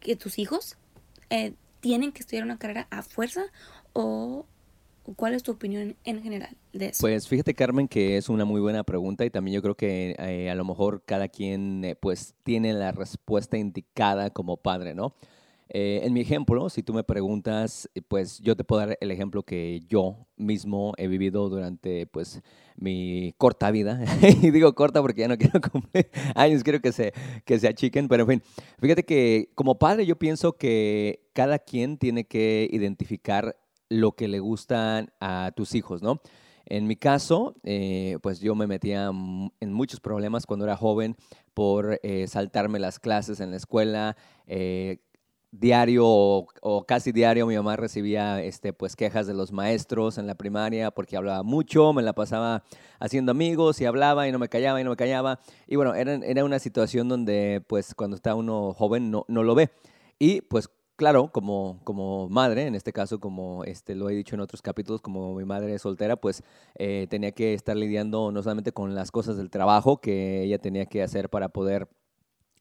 que 0.00 0.16
tus 0.16 0.38
hijos 0.38 0.76
eh, 1.30 1.54
tienen 1.80 2.12
que 2.12 2.20
estudiar 2.20 2.44
una 2.44 2.58
carrera 2.58 2.86
a 2.90 3.02
fuerza 3.02 3.44
o 3.92 4.46
¿Cuál 5.16 5.34
es 5.34 5.42
tu 5.42 5.52
opinión 5.52 5.96
en 6.04 6.22
general 6.22 6.56
de 6.72 6.86
eso? 6.86 6.98
Pues 7.00 7.26
fíjate, 7.26 7.54
Carmen, 7.54 7.88
que 7.88 8.16
es 8.16 8.28
una 8.28 8.44
muy 8.44 8.60
buena 8.60 8.84
pregunta 8.84 9.24
y 9.24 9.30
también 9.30 9.54
yo 9.54 9.62
creo 9.62 9.74
que 9.74 10.14
eh, 10.18 10.50
a 10.50 10.54
lo 10.54 10.64
mejor 10.64 11.02
cada 11.04 11.28
quien 11.28 11.84
eh, 11.84 11.96
pues 11.96 12.34
tiene 12.42 12.72
la 12.72 12.92
respuesta 12.92 13.56
indicada 13.56 14.30
como 14.30 14.56
padre, 14.56 14.94
¿no? 14.94 15.14
Eh, 15.72 16.00
en 16.02 16.12
mi 16.12 16.20
ejemplo, 16.20 16.68
si 16.68 16.82
tú 16.82 16.92
me 16.92 17.04
preguntas, 17.04 17.88
pues 18.08 18.40
yo 18.40 18.56
te 18.56 18.64
puedo 18.64 18.84
dar 18.84 18.98
el 19.00 19.10
ejemplo 19.12 19.44
que 19.44 19.80
yo 19.88 20.26
mismo 20.36 20.94
he 20.96 21.06
vivido 21.06 21.48
durante 21.48 22.06
pues 22.08 22.42
mi 22.76 23.32
corta 23.38 23.70
vida. 23.70 24.02
y 24.42 24.50
digo 24.50 24.74
corta 24.74 25.00
porque 25.00 25.20
ya 25.20 25.28
no 25.28 25.38
quiero 25.38 25.60
cumplir 25.72 26.10
años, 26.34 26.64
quiero 26.64 26.80
que 26.80 26.90
se, 26.90 27.12
que 27.44 27.58
se 27.60 27.68
achiquen, 27.68 28.08
pero 28.08 28.24
en 28.24 28.28
fin, 28.28 28.42
fíjate 28.80 29.04
que 29.04 29.50
como 29.54 29.78
padre 29.78 30.06
yo 30.06 30.16
pienso 30.16 30.54
que 30.54 31.28
cada 31.32 31.60
quien 31.60 31.98
tiene 31.98 32.24
que 32.24 32.68
identificar 32.72 33.56
lo 33.90 34.12
que 34.12 34.28
le 34.28 34.38
gustan 34.38 35.12
a 35.20 35.52
tus 35.54 35.74
hijos, 35.74 36.02
¿no? 36.02 36.22
En 36.64 36.86
mi 36.86 36.94
caso, 36.94 37.56
eh, 37.64 38.18
pues 38.22 38.40
yo 38.40 38.54
me 38.54 38.68
metía 38.68 39.06
en 39.08 39.72
muchos 39.72 39.98
problemas 39.98 40.46
cuando 40.46 40.64
era 40.64 40.76
joven 40.76 41.16
por 41.52 41.98
eh, 42.02 42.26
saltarme 42.28 42.78
las 42.78 43.00
clases 43.00 43.40
en 43.40 43.50
la 43.50 43.56
escuela. 43.56 44.16
Eh, 44.46 44.98
diario 45.50 46.06
o, 46.06 46.84
casi 46.86 47.10
diario 47.10 47.44
mi 47.44 47.56
mamá 47.56 47.74
recibía 47.74 48.40
este, 48.40 48.72
pues, 48.72 48.94
quejas 48.94 49.26
de 49.26 49.34
los 49.34 49.50
maestros 49.50 50.16
en 50.16 50.28
la 50.28 50.36
primaria 50.36 50.92
porque 50.92 51.16
hablaba 51.16 51.42
mucho, 51.42 51.92
me 51.92 52.02
la 52.02 52.12
pasaba 52.12 52.62
haciendo 53.00 53.32
amigos 53.32 53.80
y 53.80 53.86
hablaba 53.86 54.28
y 54.28 54.32
no 54.32 54.38
me 54.38 54.48
callaba 54.48 54.80
y 54.80 54.84
no 54.84 54.90
me 54.90 54.96
callaba. 54.96 55.40
Y 55.66 55.74
bueno, 55.74 55.96
era, 55.96 56.14
era 56.14 56.44
una 56.44 56.60
situación 56.60 57.08
donde 57.08 57.64
pues 57.66 57.96
cuando 57.96 58.14
está 58.14 58.36
uno 58.36 58.72
joven 58.74 59.10
no, 59.10 59.24
no 59.26 59.42
lo 59.42 59.56
ve. 59.56 59.70
Y 60.20 60.42
pues 60.42 60.70
claro, 61.00 61.28
como, 61.32 61.80
como 61.82 62.28
madre, 62.28 62.66
en 62.66 62.74
este 62.74 62.92
caso, 62.92 63.20
como 63.20 63.64
este, 63.64 63.94
lo 63.94 64.10
he 64.10 64.14
dicho 64.14 64.34
en 64.34 64.42
otros 64.42 64.60
capítulos, 64.60 65.00
como 65.00 65.34
mi 65.34 65.46
madre 65.46 65.72
es 65.72 65.80
soltera, 65.80 66.16
pues 66.16 66.42
eh, 66.74 67.06
tenía 67.08 67.32
que 67.32 67.54
estar 67.54 67.74
lidiando 67.74 68.30
no 68.30 68.42
solamente 68.42 68.72
con 68.72 68.94
las 68.94 69.10
cosas 69.10 69.38
del 69.38 69.48
trabajo 69.48 70.02
que 70.02 70.42
ella 70.42 70.58
tenía 70.58 70.84
que 70.84 71.02
hacer 71.02 71.30
para 71.30 71.48
poder 71.48 71.88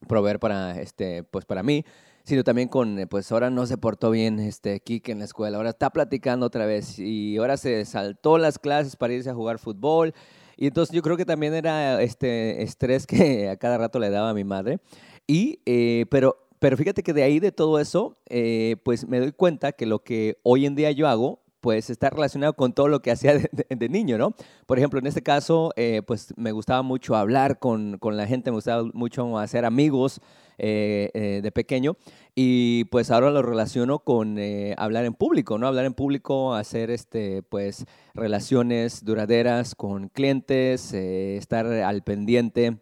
proveer 0.07 0.39
para, 0.39 0.79
este, 0.79 1.23
pues 1.23 1.43
para 1.43 1.63
mí, 1.63 1.83
sino 2.23 2.45
también 2.45 2.69
con, 2.69 2.97
eh, 2.97 3.07
pues 3.07 3.29
ahora 3.33 3.49
no 3.49 3.65
se 3.65 3.77
portó 3.77 4.09
bien 4.09 4.39
este 4.39 4.79
Kike 4.79 5.11
en 5.11 5.19
la 5.19 5.25
escuela, 5.25 5.57
ahora 5.57 5.71
está 5.71 5.89
platicando 5.89 6.45
otra 6.45 6.65
vez 6.65 6.97
y 6.97 7.35
ahora 7.35 7.57
se 7.57 7.83
saltó 7.83 8.37
las 8.37 8.57
clases 8.57 8.95
para 8.95 9.11
irse 9.15 9.29
a 9.29 9.33
jugar 9.33 9.59
fútbol. 9.59 10.13
Y 10.55 10.67
entonces 10.67 10.95
yo 10.95 11.01
creo 11.01 11.17
que 11.17 11.25
también 11.25 11.53
era 11.53 12.01
este 12.01 12.63
estrés 12.63 13.05
que 13.05 13.49
a 13.49 13.57
cada 13.57 13.77
rato 13.77 13.99
le 13.99 14.09
daba 14.09 14.29
a 14.29 14.33
mi 14.33 14.45
madre. 14.45 14.79
Y, 15.27 15.59
eh, 15.65 16.05
pero 16.09 16.48
pero 16.59 16.75
fíjate 16.75 17.03
que 17.03 17.13
de 17.13 17.23
ahí, 17.23 17.39
de 17.39 17.53
todo 17.53 17.79
eso, 17.79 18.17
eh, 18.27 18.75
pues 18.83 19.07
me 19.07 19.19
doy 19.19 19.31
cuenta 19.31 19.71
que 19.71 19.85
lo 19.85 20.03
que 20.03 20.39
hoy 20.43 20.65
en 20.65 20.75
día 20.75 20.91
yo 20.91 21.07
hago, 21.07 21.41
pues 21.61 21.89
está 21.89 22.09
relacionado 22.09 22.53
con 22.53 22.73
todo 22.73 22.87
lo 22.89 23.01
que 23.01 23.11
hacía 23.11 23.33
de, 23.69 23.89
niño, 23.89 24.17
¿no? 24.17 24.33
Por 24.65 24.77
ejemplo, 24.77 24.99
en 24.99 25.07
este 25.07 25.23
caso, 25.23 25.71
eh, 25.77 26.01
pues 26.05 26.33
me 26.37 26.51
gustaba 26.51 26.81
mucho 26.81 27.15
hablar 27.15 27.59
con, 27.59 27.97
con, 27.97 28.17
la 28.17 28.27
gente, 28.27 28.51
me 28.51 28.55
gustaba 28.55 28.83
mucho 28.93 29.37
hacer 29.37 29.63
amigos 29.65 30.19
eh, 30.57 31.39
de 31.41 31.51
pequeño 31.53 31.95
y 32.35 32.83
pues 32.85 33.11
ahora 33.11 33.31
lo 33.31 33.41
relaciono 33.41 33.99
con 33.99 34.37
hablar 34.77 35.05
en 35.05 35.13
público, 35.13 35.57
¿no? 35.57 35.67
Hablar 35.67 35.85
en 35.85 35.93
público, 35.93 36.53
hacer, 36.53 36.91
este, 36.91 37.41
pues, 37.43 37.85
relaciones 38.13 39.05
duraderas 39.05 39.75
con 39.75 40.09
clientes, 40.09 40.93
estar 40.93 41.65
al 41.65 42.03
pendiente 42.03 42.79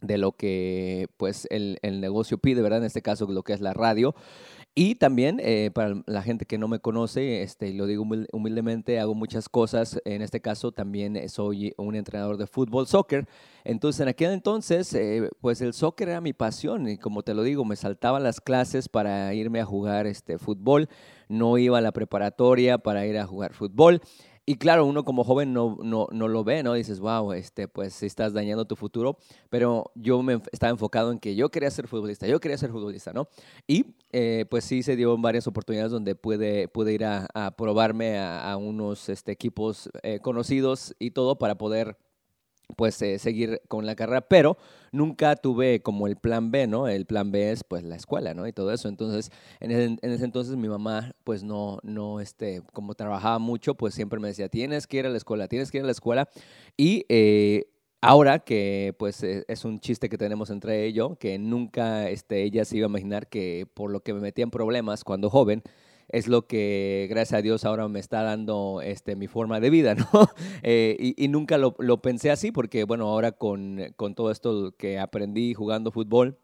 de 0.00 0.18
lo 0.18 0.32
que 0.32 1.08
pues 1.16 1.46
el, 1.50 1.78
negocio 1.82 2.38
pide, 2.38 2.62
¿verdad? 2.62 2.78
En 2.78 2.84
este 2.84 3.02
caso 3.02 3.26
lo 3.26 3.42
que 3.42 3.52
es 3.52 3.60
la 3.60 3.74
radio. 3.74 4.14
Y 4.74 4.94
también 4.94 5.40
eh, 5.42 5.72
para 5.74 6.02
la 6.06 6.22
gente 6.22 6.46
que 6.46 6.56
no 6.56 6.68
me 6.68 6.78
conoce, 6.78 7.42
este, 7.42 7.72
lo 7.72 7.86
digo 7.86 8.06
humildemente, 8.32 9.00
hago 9.00 9.14
muchas 9.14 9.48
cosas. 9.48 10.00
En 10.04 10.22
este 10.22 10.40
caso 10.40 10.70
también 10.70 11.16
eh, 11.16 11.28
soy 11.28 11.74
un 11.78 11.96
entrenador 11.96 12.36
de 12.36 12.46
fútbol, 12.46 12.86
soccer. 12.86 13.26
Entonces 13.64 14.00
en 14.00 14.08
aquel 14.08 14.30
entonces, 14.30 14.94
eh, 14.94 15.30
pues 15.40 15.60
el 15.62 15.72
soccer 15.72 16.10
era 16.10 16.20
mi 16.20 16.32
pasión 16.32 16.88
y 16.88 16.96
como 16.96 17.24
te 17.24 17.34
lo 17.34 17.42
digo, 17.42 17.64
me 17.64 17.74
saltaba 17.74 18.20
las 18.20 18.40
clases 18.40 18.88
para 18.88 19.34
irme 19.34 19.60
a 19.60 19.64
jugar 19.64 20.06
este, 20.06 20.38
fútbol. 20.38 20.88
No 21.28 21.58
iba 21.58 21.78
a 21.78 21.80
la 21.82 21.90
preparatoria 21.90 22.78
para 22.78 23.04
ir 23.04 23.18
a 23.18 23.26
jugar 23.26 23.54
fútbol. 23.54 24.00
Y 24.48 24.56
claro, 24.56 24.86
uno 24.86 25.04
como 25.04 25.24
joven 25.24 25.52
no, 25.52 25.76
no, 25.82 26.06
no, 26.10 26.26
lo 26.26 26.42
ve, 26.42 26.62
¿no? 26.62 26.72
Dices, 26.72 27.00
wow, 27.00 27.34
este, 27.34 27.68
pues 27.68 28.02
estás 28.02 28.32
dañando 28.32 28.64
tu 28.64 28.76
futuro. 28.76 29.18
Pero 29.50 29.92
yo 29.94 30.22
me 30.22 30.40
estaba 30.52 30.70
enfocado 30.70 31.12
en 31.12 31.18
que 31.18 31.36
yo 31.36 31.50
quería 31.50 31.70
ser 31.70 31.86
futbolista, 31.86 32.26
yo 32.26 32.40
quería 32.40 32.56
ser 32.56 32.70
futbolista, 32.70 33.12
¿no? 33.12 33.28
Y 33.66 33.94
eh, 34.10 34.46
pues 34.48 34.64
sí 34.64 34.82
se 34.82 34.96
dio 34.96 35.18
varias 35.18 35.46
oportunidades 35.46 35.92
donde 35.92 36.14
pude, 36.14 36.66
pude 36.68 36.94
ir 36.94 37.04
a, 37.04 37.28
probarme 37.58 38.18
a, 38.18 38.56
unos 38.56 39.10
este, 39.10 39.32
equipos 39.32 39.90
eh, 40.02 40.18
conocidos 40.20 40.96
y 40.98 41.10
todo 41.10 41.36
para 41.36 41.58
poder 41.58 41.98
pues 42.76 43.00
eh, 43.02 43.18
seguir 43.18 43.62
con 43.68 43.86
la 43.86 43.94
carrera, 43.94 44.20
pero 44.22 44.56
nunca 44.92 45.36
tuve 45.36 45.80
como 45.82 46.06
el 46.06 46.16
plan 46.16 46.50
B, 46.50 46.66
¿no? 46.66 46.88
El 46.88 47.06
plan 47.06 47.30
B 47.30 47.50
es 47.50 47.64
pues 47.64 47.82
la 47.84 47.96
escuela, 47.96 48.34
¿no? 48.34 48.46
Y 48.46 48.52
todo 48.52 48.72
eso. 48.72 48.88
Entonces, 48.88 49.30
en 49.60 49.70
ese, 49.70 50.24
entonces 50.24 50.56
mi 50.56 50.68
mamá 50.68 51.12
pues 51.24 51.42
no, 51.42 51.78
no, 51.82 52.20
este, 52.20 52.62
como 52.72 52.94
trabajaba 52.94 53.38
mucho, 53.38 53.74
pues 53.74 53.94
siempre 53.94 54.20
me 54.20 54.28
decía, 54.28 54.48
tienes 54.48 54.86
que 54.86 54.98
ir 54.98 55.06
a 55.06 55.10
la 55.10 55.16
escuela, 55.16 55.48
tienes 55.48 55.70
que 55.70 55.78
ir 55.78 55.84
a 55.84 55.86
la 55.86 55.92
escuela. 55.92 56.28
Y 56.76 57.04
eh, 57.08 57.70
ahora 58.00 58.40
que 58.40 58.94
pues 58.98 59.22
e, 59.22 59.44
es 59.48 59.64
un 59.64 59.80
chiste 59.80 60.08
que 60.08 60.18
tenemos 60.18 60.50
entre 60.50 60.84
ella, 60.84 61.04
que 61.18 61.38
nunca 61.38 62.10
este, 62.10 62.42
ella 62.42 62.64
se 62.64 62.76
iba 62.76 62.86
a 62.86 62.90
imaginar 62.90 63.28
que 63.28 63.66
por 63.74 63.90
lo 63.90 64.00
que 64.00 64.14
me 64.14 64.20
metía 64.20 64.44
en 64.44 64.50
problemas 64.50 65.04
cuando 65.04 65.30
joven, 65.30 65.62
es 66.08 66.26
lo 66.26 66.46
que, 66.46 67.06
gracias 67.10 67.38
a 67.38 67.42
Dios, 67.42 67.64
ahora 67.64 67.86
me 67.88 68.00
está 68.00 68.22
dando 68.22 68.80
este, 68.82 69.14
mi 69.14 69.26
forma 69.26 69.60
de 69.60 69.70
vida, 69.70 69.94
¿no? 69.94 70.06
Eh, 70.62 71.14
y, 71.16 71.28
nunca 71.28 71.58
lo, 71.58 71.74
pensé 72.02 72.30
así 72.30 72.50
porque, 72.50 72.84
bueno, 72.84 73.06
ahora 73.08 73.32
con, 73.32 73.94
todo 74.16 74.30
esto 74.30 74.74
que 74.76 74.98
aprendí 74.98 75.54
jugando 75.54 75.90
fútbol, 75.92 76.38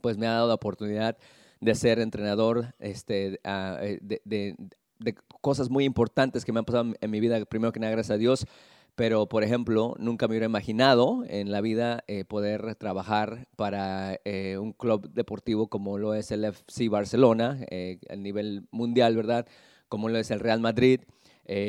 pues 0.00 0.16
me 0.16 0.26
ha 0.26 0.32
dado 0.32 0.48
la 0.48 0.54
oportunidad 0.54 1.16
de 1.60 1.74
ser 1.74 1.98
entrenador 1.98 2.74
este, 2.78 3.40
ah, 3.44 3.78
eh, 3.80 3.98
de, 4.02 4.20
de, 4.24 5.14
cosas 5.40 5.70
muy 5.70 5.84
importantes 5.84 6.44
que 6.44 6.52
me 6.52 6.60
han 6.60 6.64
pasado 6.64 6.94
en 7.00 7.10
mi 7.10 7.20
vida, 7.20 7.44
primero 7.44 7.72
que 7.72 7.80
nada, 7.80 7.92
gracias 7.92 8.14
a 8.14 8.18
Dios, 8.18 8.46
pero, 8.94 9.28
por 9.28 9.42
ejemplo, 9.42 9.94
nunca 9.98 10.28
me 10.28 10.32
hubiera 10.32 10.46
imaginado 10.46 11.24
en 11.28 11.50
la 11.50 11.60
vida 11.60 12.04
eh, 12.06 12.24
poder 12.24 12.76
trabajar 12.76 13.48
para 13.56 14.20
eh, 14.24 14.56
un 14.58 14.72
club 14.72 15.10
deportivo 15.12 15.68
como 15.68 15.98
lo 15.98 16.14
es 16.14 16.30
el 16.30 16.44
FC 16.44 16.88
Barcelona, 16.88 17.58
eh, 17.70 17.98
a 18.08 18.16
nivel 18.16 18.68
mundial, 18.70 19.16
¿verdad? 19.16 19.46
Como 19.88 20.08
lo 20.08 20.18
es 20.18 20.30
el 20.30 20.40
Real 20.40 20.60
Madrid. 20.60 21.00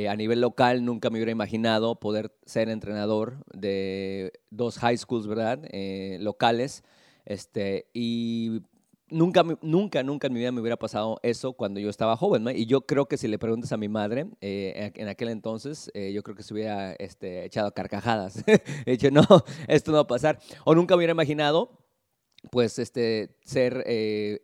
a 0.09 0.15
nivel 0.15 0.39
local, 0.39 0.85
nunca 0.85 1.09
me 1.09 1.17
hubiera 1.17 1.31
imaginado 1.31 1.99
poder 1.99 2.31
ser 2.45 2.69
entrenador 2.69 3.43
de 3.53 4.31
dos 4.49 4.77
high 4.79 4.97
schools, 4.97 5.27
¿verdad? 5.27 5.59
locales. 6.19 6.83
Este, 7.25 7.87
y 7.93 8.61
nunca, 9.15 9.43
nunca, 9.61 10.03
nunca 10.03 10.27
en 10.27 10.33
mi 10.33 10.39
vida 10.39 10.51
me 10.51 10.61
hubiera 10.61 10.77
pasado 10.77 11.19
eso 11.23 11.53
cuando 11.53 11.79
yo 11.79 11.89
estaba 11.89 12.17
joven, 12.17 12.43
¿no? 12.43 12.51
Y 12.51 12.65
yo 12.65 12.81
creo 12.81 13.07
que 13.07 13.17
si 13.17 13.27
le 13.27 13.39
preguntas 13.39 13.71
a 13.71 13.77
mi 13.77 13.87
madre, 13.87 14.27
eh, 14.41 14.91
en 14.93 15.07
aquel 15.07 15.29
entonces, 15.29 15.89
eh, 15.93 16.11
yo 16.13 16.21
creo 16.21 16.35
que 16.35 16.43
se 16.43 16.53
hubiera 16.53 16.93
este, 16.93 17.45
echado 17.45 17.73
carcajadas. 17.73 18.43
He 18.85 18.91
dicho, 18.91 19.09
no, 19.11 19.23
esto 19.67 19.91
no 19.91 19.97
va 19.97 20.03
a 20.03 20.07
pasar. 20.07 20.39
O 20.65 20.75
nunca 20.75 20.95
me 20.95 20.97
hubiera 20.97 21.13
imaginado, 21.13 21.71
pues, 22.51 22.77
este, 22.77 23.37
ser 23.45 23.83
eh, 23.87 24.41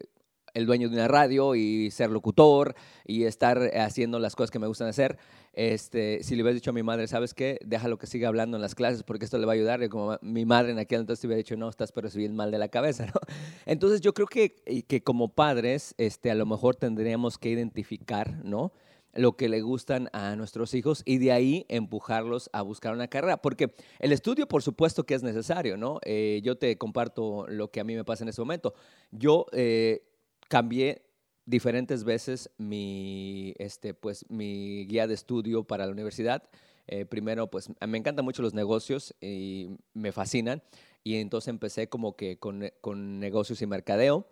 el 0.54 0.66
dueño 0.66 0.90
de 0.90 0.96
una 0.96 1.08
radio 1.08 1.56
y 1.56 1.92
ser 1.92 2.10
locutor 2.10 2.76
y 3.06 3.24
estar 3.24 3.72
haciendo 3.78 4.20
las 4.20 4.36
cosas 4.36 4.52
que 4.52 4.60
me 4.60 4.68
gustan 4.68 4.88
hacer. 4.88 5.18
Este, 5.54 6.24
si 6.24 6.36
le 6.36 6.44
hubiera 6.44 6.56
dicho 6.56 6.70
a 6.70 6.74
mi 6.74 6.84
madre, 6.84 7.08
¿sabes 7.08 7.34
qué? 7.34 7.60
Déjalo 7.66 7.98
que 7.98 8.08
siga 8.08 8.28
hablando 8.28 8.58
en 8.58 8.62
las 8.62 8.76
clases 8.76 9.04
porque 9.04 9.26
esto 9.26 9.38
le 9.38 9.46
va 9.46 9.54
a 9.54 9.56
ayudar. 9.56 9.84
Y 9.84 9.90
como 9.90 10.18
mi 10.22 10.46
madre 10.46 10.72
en 10.72 10.80
aquel 10.80 11.02
entonces 11.02 11.22
te 11.22 11.28
hubiera 11.28 11.38
dicho, 11.38 11.58
no, 11.58 11.70
estás 11.70 11.92
pero 11.92 12.10
mal 12.34 12.52
de 12.52 12.58
la 12.58 12.70
cabeza. 12.70 13.08
Entonces 13.66 14.02
yo 14.02 14.14
creo 14.14 14.28
que, 14.28 14.56
que 14.88 15.04
como 15.04 15.30
padres, 15.30 15.94
este, 15.98 16.32
a 16.32 16.36
lo 16.36 16.46
mejor 16.46 16.76
tendríamos 16.76 17.38
que 17.38 17.50
identificar, 17.50 18.44
¿no? 18.44 18.72
lo 19.14 19.36
que 19.36 19.50
le 19.50 19.62
gustan 19.62 20.10
a 20.14 20.36
nuestros 20.36 20.74
hijos 20.74 21.02
y 21.06 21.18
de 21.18 21.32
ahí 21.32 21.66
empujarlos 21.70 22.50
a 22.54 22.62
buscar 22.62 22.94
una 22.94 23.08
carrera. 23.08 23.38
Porque 23.42 23.74
el 24.00 24.12
estudio, 24.12 24.48
por 24.48 24.64
supuesto 24.64 25.06
que 25.06 25.14
es 25.14 25.24
necesario, 25.24 25.78
¿no? 25.78 26.00
Eh, 26.04 26.42
yo 26.44 26.58
te 26.58 26.78
comparto 26.78 27.46
lo 27.48 27.70
que 27.70 27.80
a 27.80 27.84
mí 27.84 27.96
me 27.96 28.06
pasa 28.06 28.24
en 28.24 28.30
este 28.30 28.42
momento. 28.42 28.74
Yo 29.12 29.48
eh, 29.52 30.04
cambié 30.52 31.02
diferentes 31.46 32.04
veces 32.04 32.50
mi, 32.58 33.54
este, 33.58 33.94
pues, 33.94 34.26
mi 34.30 34.86
guía 34.86 35.08
de 35.08 35.14
estudio 35.14 35.64
para 35.64 35.86
la 35.86 35.94
universidad. 35.94 36.44
Eh, 36.88 37.06
primero, 37.06 37.50
pues 37.50 37.70
me 37.88 37.98
encantan 37.98 38.26
mucho 38.26 38.42
los 38.42 38.54
negocios 38.54 39.16
y 39.22 39.70
me 39.94 40.12
fascinan. 40.12 40.62
Y 41.06 41.16
entonces 41.16 41.48
empecé 41.48 41.88
como 41.88 42.18
que 42.18 42.38
con, 42.38 42.70
con 42.82 43.22
negocios 43.22 43.62
y 43.62 43.66
mercadeo. 43.66 44.28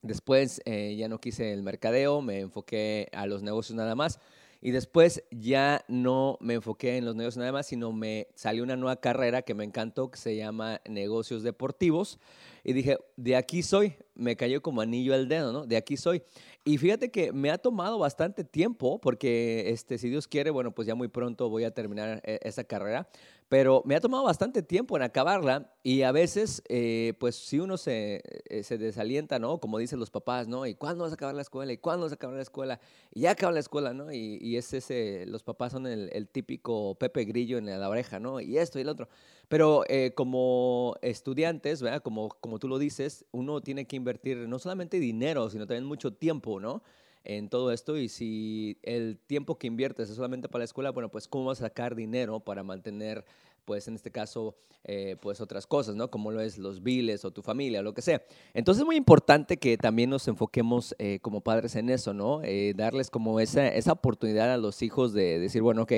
Después 0.00 0.62
eh, 0.64 0.94
ya 0.96 1.08
no 1.08 1.20
quise 1.20 1.52
el 1.52 1.64
mercadeo, 1.64 2.22
me 2.22 2.38
enfoqué 2.38 3.08
a 3.12 3.26
los 3.26 3.42
negocios 3.42 3.74
nada 3.76 3.96
más. 3.96 4.20
Y 4.60 4.70
después 4.70 5.24
ya 5.32 5.84
no 5.88 6.38
me 6.40 6.54
enfoqué 6.54 6.98
en 6.98 7.04
los 7.04 7.16
negocios 7.16 7.38
nada 7.38 7.50
más, 7.50 7.66
sino 7.66 7.90
me 7.90 8.28
salió 8.36 8.62
una 8.62 8.76
nueva 8.76 9.00
carrera 9.00 9.42
que 9.42 9.54
me 9.54 9.64
encantó, 9.64 10.08
que 10.12 10.18
se 10.18 10.36
llama 10.36 10.80
negocios 10.88 11.42
deportivos. 11.42 12.20
Y 12.64 12.72
dije, 12.72 12.98
de 13.16 13.36
aquí 13.36 13.62
soy, 13.62 13.96
me 14.14 14.36
cayó 14.36 14.62
como 14.62 14.80
anillo 14.80 15.14
al 15.14 15.28
dedo, 15.28 15.52
¿no? 15.52 15.66
De 15.66 15.76
aquí 15.76 15.96
soy. 15.96 16.22
Y 16.64 16.78
fíjate 16.78 17.10
que 17.10 17.32
me 17.32 17.50
ha 17.50 17.58
tomado 17.58 17.98
bastante 17.98 18.44
tiempo, 18.44 19.00
porque 19.00 19.70
este, 19.70 19.98
si 19.98 20.08
Dios 20.08 20.28
quiere, 20.28 20.50
bueno, 20.50 20.72
pues 20.72 20.86
ya 20.86 20.94
muy 20.94 21.08
pronto 21.08 21.48
voy 21.48 21.64
a 21.64 21.72
terminar 21.72 22.20
eh, 22.24 22.38
esa 22.42 22.62
carrera, 22.62 23.08
pero 23.48 23.82
me 23.84 23.94
ha 23.94 24.00
tomado 24.00 24.24
bastante 24.24 24.62
tiempo 24.62 24.96
en 24.96 25.02
acabarla 25.02 25.70
y 25.82 26.02
a 26.02 26.12
veces, 26.12 26.62
eh, 26.70 27.12
pues 27.18 27.36
si 27.36 27.60
uno 27.60 27.76
se, 27.76 28.22
eh, 28.48 28.62
se, 28.62 28.78
desalienta, 28.78 29.38
¿no? 29.38 29.58
Como 29.58 29.76
dicen 29.76 29.98
los 29.98 30.08
papás, 30.08 30.48
¿no? 30.48 30.64
¿Y 30.64 30.74
cuándo 30.74 31.04
vas 31.04 31.12
a 31.12 31.16
acabar 31.16 31.34
la 31.34 31.42
escuela? 31.42 31.70
¿Y 31.70 31.76
cuándo 31.76 32.06
vas 32.06 32.12
a 32.12 32.14
acabar 32.14 32.36
la 32.36 32.42
escuela? 32.42 32.80
Y 33.12 33.20
ya 33.20 33.32
acaba 33.32 33.52
la 33.52 33.60
escuela, 33.60 33.92
¿no? 33.92 34.10
Y, 34.10 34.38
y 34.40 34.56
es 34.56 34.72
ese, 34.72 35.26
los 35.26 35.42
papás 35.42 35.72
son 35.72 35.86
el, 35.86 36.08
el, 36.14 36.28
típico 36.28 36.94
Pepe 36.94 37.24
Grillo 37.26 37.58
en 37.58 37.66
la 37.66 37.88
oreja, 37.90 38.18
¿no? 38.18 38.40
Y 38.40 38.56
esto 38.56 38.78
y 38.78 38.82
el 38.82 38.88
otro. 38.88 39.08
Pero 39.48 39.84
eh, 39.86 40.14
como 40.14 40.96
estudiantes, 41.02 41.82
¿verdad? 41.82 42.00
Como, 42.02 42.30
como 42.40 42.51
tú 42.58 42.68
lo 42.68 42.78
dices, 42.78 43.24
uno 43.32 43.60
tiene 43.60 43.86
que 43.86 43.96
invertir 43.96 44.36
no 44.48 44.58
solamente 44.58 44.98
dinero, 44.98 45.48
sino 45.50 45.66
también 45.66 45.84
mucho 45.84 46.12
tiempo, 46.12 46.60
¿no? 46.60 46.82
En 47.24 47.48
todo 47.48 47.70
esto 47.70 47.96
y 47.96 48.08
si 48.08 48.78
el 48.82 49.18
tiempo 49.26 49.56
que 49.56 49.68
inviertes 49.68 50.10
es 50.10 50.16
solamente 50.16 50.48
para 50.48 50.60
la 50.60 50.64
escuela, 50.64 50.90
bueno, 50.90 51.08
pues 51.08 51.28
cómo 51.28 51.46
vas 51.46 51.60
a 51.60 51.66
sacar 51.66 51.94
dinero 51.94 52.40
para 52.40 52.64
mantener, 52.64 53.24
pues 53.64 53.86
en 53.86 53.94
este 53.94 54.10
caso, 54.10 54.56
eh, 54.82 55.16
pues 55.20 55.40
otras 55.40 55.68
cosas, 55.68 55.94
¿no? 55.94 56.10
Como 56.10 56.32
lo 56.32 56.40
es 56.40 56.58
los 56.58 56.82
biles 56.82 57.24
o 57.24 57.30
tu 57.30 57.42
familia, 57.42 57.78
o 57.78 57.82
lo 57.84 57.94
que 57.94 58.02
sea. 58.02 58.22
Entonces 58.54 58.80
es 58.80 58.86
muy 58.86 58.96
importante 58.96 59.56
que 59.56 59.76
también 59.76 60.10
nos 60.10 60.26
enfoquemos 60.26 60.96
eh, 60.98 61.20
como 61.22 61.42
padres 61.42 61.76
en 61.76 61.90
eso, 61.90 62.12
¿no? 62.12 62.42
darles 62.74 63.08
como 63.08 63.38
esa, 63.38 63.68
esa 63.68 63.92
oportunidad 63.92 64.52
a 64.52 64.56
los 64.56 64.82
hijos 64.82 65.12
de 65.12 65.38
decir, 65.38 65.62
bueno, 65.62 65.82
ok, 65.82 65.92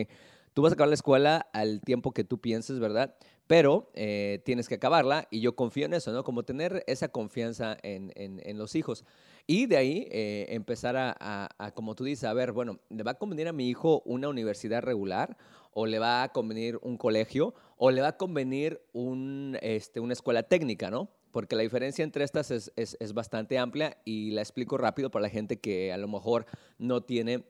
tú 0.54 0.62
vas 0.62 0.72
a 0.72 0.74
acabar 0.74 0.88
la 0.88 0.94
escuela 0.94 1.48
al 1.52 1.80
tiempo 1.82 2.12
que 2.12 2.24
tú 2.24 2.40
pienses, 2.40 2.78
¿verdad? 2.78 3.14
pero 3.46 3.90
eh, 3.94 4.40
tienes 4.44 4.68
que 4.68 4.76
acabarla 4.76 5.28
y 5.30 5.40
yo 5.40 5.54
confío 5.54 5.84
en 5.84 5.94
eso, 5.94 6.12
¿no? 6.12 6.24
Como 6.24 6.44
tener 6.44 6.82
esa 6.86 7.08
confianza 7.08 7.76
en, 7.82 8.12
en, 8.16 8.58
los 8.58 8.74
hijos. 8.74 9.04
Y 9.46 9.66
de 9.66 9.76
ahí 9.76 10.08
eh, 10.10 10.46
empezar 10.50 10.96
a, 10.96 11.14
a, 11.58 11.70
como 11.72 11.94
tú 11.94 12.04
dices, 12.04 12.24
a 12.24 12.32
ver, 12.32 12.52
bueno, 12.52 12.80
¿le 12.88 13.02
va 13.02 13.12
a 13.12 13.18
convenir 13.18 13.48
a 13.48 13.52
mi 13.52 13.68
hijo 13.68 14.02
una 14.06 14.28
universidad 14.28 14.82
regular? 14.82 15.36
¿O 15.72 15.86
le 15.86 15.98
va 15.98 16.22
a 16.22 16.32
convenir 16.32 16.78
un 16.82 16.96
colegio? 16.96 17.54
¿O 17.76 17.90
le 17.90 18.00
va 18.00 18.08
a 18.08 18.16
convenir 18.16 18.80
un, 18.92 19.58
este, 19.60 20.00
una 20.00 20.14
escuela 20.14 20.44
técnica, 20.44 20.90
¿no? 20.90 21.10
Porque 21.30 21.56
la 21.56 21.62
diferencia 21.62 22.02
entre 22.02 22.24
estas 22.24 22.50
es, 22.50 22.72
es, 22.76 22.96
es 23.00 23.12
bastante 23.12 23.58
amplia 23.58 23.98
y 24.04 24.30
la 24.30 24.40
explico 24.40 24.78
rápido 24.78 25.10
para 25.10 25.24
la 25.24 25.30
gente 25.30 25.58
que 25.58 25.92
a 25.92 25.98
lo 25.98 26.08
mejor 26.08 26.46
no 26.78 27.02
tiene 27.02 27.44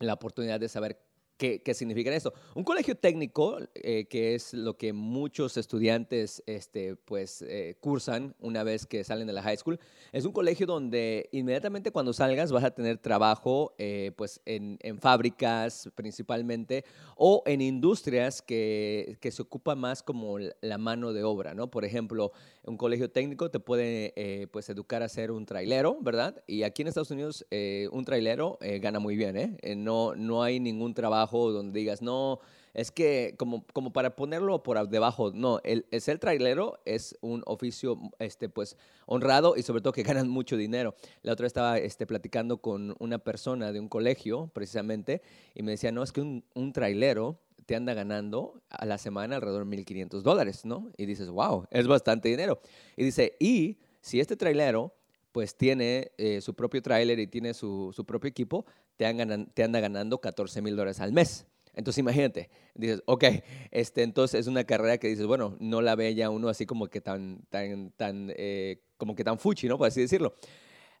la 0.00 0.14
oportunidad 0.14 0.60
de 0.60 0.68
saber 0.68 1.00
¿Qué, 1.36 1.62
¿Qué, 1.62 1.74
significa 1.74 2.14
esto? 2.14 2.32
Un 2.54 2.62
colegio 2.62 2.94
técnico, 2.94 3.58
eh, 3.74 4.04
que 4.04 4.36
es 4.36 4.54
lo 4.54 4.76
que 4.76 4.92
muchos 4.92 5.56
estudiantes 5.56 6.44
este, 6.46 6.94
pues, 6.94 7.42
eh, 7.42 7.76
cursan 7.80 8.36
una 8.38 8.62
vez 8.62 8.86
que 8.86 9.02
salen 9.02 9.26
de 9.26 9.32
la 9.32 9.42
high 9.42 9.56
school, 9.56 9.80
es 10.12 10.24
un 10.24 10.32
colegio 10.32 10.64
donde 10.64 11.28
inmediatamente 11.32 11.90
cuando 11.90 12.12
salgas 12.12 12.52
vas 12.52 12.62
a 12.62 12.70
tener 12.70 12.98
trabajo 12.98 13.74
eh, 13.78 14.12
pues, 14.16 14.40
en, 14.44 14.78
en, 14.82 15.00
fábricas 15.00 15.90
principalmente 15.96 16.84
o 17.16 17.42
en 17.46 17.60
industrias 17.60 18.40
que, 18.40 19.16
que, 19.20 19.32
se 19.32 19.42
ocupa 19.42 19.74
más 19.74 20.04
como 20.04 20.38
la 20.38 20.78
mano 20.78 21.12
de 21.12 21.24
obra, 21.24 21.52
¿no? 21.52 21.68
Por 21.68 21.84
ejemplo, 21.84 22.30
un 22.66 22.76
colegio 22.76 23.10
técnico 23.10 23.50
te 23.50 23.60
puede 23.60 24.48
pues, 24.50 24.68
educar 24.68 25.02
a 25.02 25.08
ser 25.08 25.30
un 25.30 25.46
trailero, 25.46 25.98
¿verdad? 26.00 26.42
Y 26.46 26.62
aquí 26.62 26.82
en 26.82 26.88
Estados 26.88 27.10
Unidos 27.10 27.46
un 27.90 28.04
trailero 28.04 28.58
gana 28.80 28.98
muy 28.98 29.16
bien, 29.16 29.36
¿eh? 29.36 29.74
no, 29.76 30.14
no 30.14 30.42
hay 30.42 30.60
ningún 30.60 30.94
trabajo 30.94 31.52
donde 31.52 31.78
digas, 31.78 32.02
no, 32.02 32.40
es 32.74 32.90
que 32.90 33.36
como, 33.38 33.64
como 33.72 33.92
para 33.92 34.16
ponerlo 34.16 34.62
por 34.62 34.88
debajo, 34.88 35.30
no, 35.32 35.60
el, 35.62 35.86
el 35.92 36.00
ser 36.00 36.18
trailero 36.18 36.80
es 36.84 37.16
un 37.20 37.42
oficio 37.46 37.98
este, 38.18 38.48
pues, 38.48 38.76
honrado 39.06 39.54
y 39.56 39.62
sobre 39.62 39.80
todo 39.80 39.92
que 39.92 40.02
ganan 40.02 40.28
mucho 40.28 40.56
dinero. 40.56 40.94
La 41.22 41.32
otra 41.32 41.46
estaba 41.46 41.78
este, 41.78 42.06
platicando 42.06 42.58
con 42.58 42.96
una 42.98 43.18
persona 43.18 43.72
de 43.72 43.78
un 43.78 43.88
colegio, 43.88 44.50
precisamente, 44.52 45.22
y 45.54 45.62
me 45.62 45.70
decía, 45.70 45.92
no, 45.92 46.02
es 46.02 46.12
que 46.12 46.20
un 46.20 46.72
trailero 46.72 47.38
te 47.66 47.76
anda 47.76 47.94
ganando 47.94 48.62
a 48.70 48.86
la 48.86 48.98
semana 48.98 49.36
alrededor 49.36 49.68
de 49.68 49.76
1.500 49.76 50.22
dólares, 50.22 50.64
¿no? 50.64 50.90
Y 50.96 51.06
dices, 51.06 51.28
wow, 51.28 51.66
es 51.70 51.86
bastante 51.86 52.28
dinero. 52.28 52.60
Y 52.96 53.04
dice, 53.04 53.36
y 53.40 53.78
si 54.00 54.20
este 54.20 54.36
trailero 54.36 54.94
pues 55.32 55.56
tiene 55.56 56.12
eh, 56.16 56.40
su 56.40 56.54
propio 56.54 56.80
trailer 56.80 57.18
y 57.18 57.26
tiene 57.26 57.54
su, 57.54 57.92
su 57.92 58.04
propio 58.04 58.28
equipo, 58.28 58.66
te, 58.96 59.04
te 59.52 59.64
anda 59.64 59.80
ganando 59.80 60.20
14 60.20 60.62
mil 60.62 60.76
dólares 60.76 61.00
al 61.00 61.12
mes. 61.12 61.46
Entonces 61.74 61.98
imagínate, 61.98 62.50
dices, 62.74 63.02
ok, 63.06 63.24
este, 63.72 64.02
entonces 64.04 64.40
es 64.40 64.46
una 64.46 64.64
carrera 64.64 64.98
que 64.98 65.08
dices, 65.08 65.26
bueno, 65.26 65.56
no 65.58 65.82
la 65.82 65.96
ve 65.96 66.14
ya 66.14 66.30
uno 66.30 66.48
así 66.48 66.66
como 66.66 66.86
que 66.86 67.00
tan, 67.00 67.40
tan, 67.50 67.90
tan, 67.90 68.32
eh, 68.36 68.82
como 68.96 69.16
que 69.16 69.24
tan 69.24 69.38
fuchi, 69.38 69.66
¿no? 69.66 69.76
Por 69.76 69.88
así 69.88 70.00
decirlo. 70.00 70.34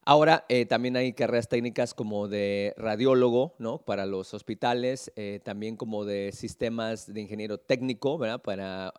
Ahora 0.06 0.44
eh, 0.48 0.66
también 0.66 0.96
hay 0.96 1.12
carreras 1.12 1.48
técnicas 1.48 1.94
como 1.94 2.28
de 2.28 2.74
radiólogo, 2.76 3.54
¿no? 3.58 3.78
Para 3.78 4.06
los 4.06 4.34
hospitales, 4.34 5.12
también 5.44 5.76
como 5.76 6.04
de 6.04 6.32
sistemas 6.32 7.12
de 7.12 7.20
ingeniero 7.20 7.58
técnico, 7.58 8.18
¿verdad? 8.18 8.42
Para 8.42 8.92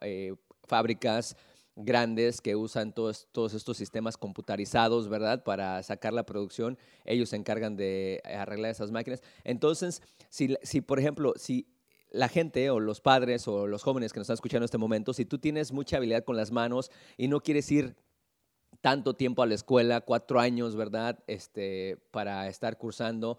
fábricas, 0.68 1.36
grandes 1.76 2.42
que 2.42 2.56
usan 2.56 2.94
todos, 2.94 3.28
todos 3.32 3.54
estos 3.54 3.78
sistemas 3.78 4.18
computarizados, 4.18 5.10
¿verdad? 5.10 5.44
Para 5.44 5.84
sacar 5.84 6.14
la 6.14 6.26
producción, 6.26 6.78
ellos 7.04 7.30
se 7.30 7.36
encargan 7.36 7.76
de 7.76 8.22
arreglar 8.24 8.72
esas 8.72 8.92
máquinas. 8.92 9.22
Entonces, 9.44 10.02
si, 10.30 10.56
si 10.64 10.82
por 10.82 11.00
ejemplo, 11.00 11.34
si 11.36 11.68
la 12.12 12.30
gente 12.30 12.70
o 12.70 12.80
los 12.80 13.02
padres 13.02 13.48
o 13.48 13.68
los 13.68 13.84
jóvenes 13.84 14.14
que 14.14 14.20
nos 14.20 14.26
están 14.26 14.36
escuchando 14.36 14.64
en 14.64 14.66
este 14.66 14.78
momento, 14.78 15.14
si 15.14 15.26
tú 15.26 15.38
tienes 15.38 15.74
mucha 15.74 15.98
habilidad 15.98 16.24
con 16.24 16.38
las 16.38 16.52
manos 16.52 16.92
y 17.18 17.28
no 17.28 17.42
quieres 17.42 17.70
ir 17.72 17.96
tanto 18.82 19.16
tiempo 19.16 19.44
a 19.44 19.46
la 19.46 19.56
escuela, 19.56 20.02
cuatro 20.02 20.40
años, 20.40 20.76
¿verdad? 20.76 21.20
Este, 21.28 21.98
para 22.12 22.48
estar 22.48 22.78
cursando, 22.78 23.38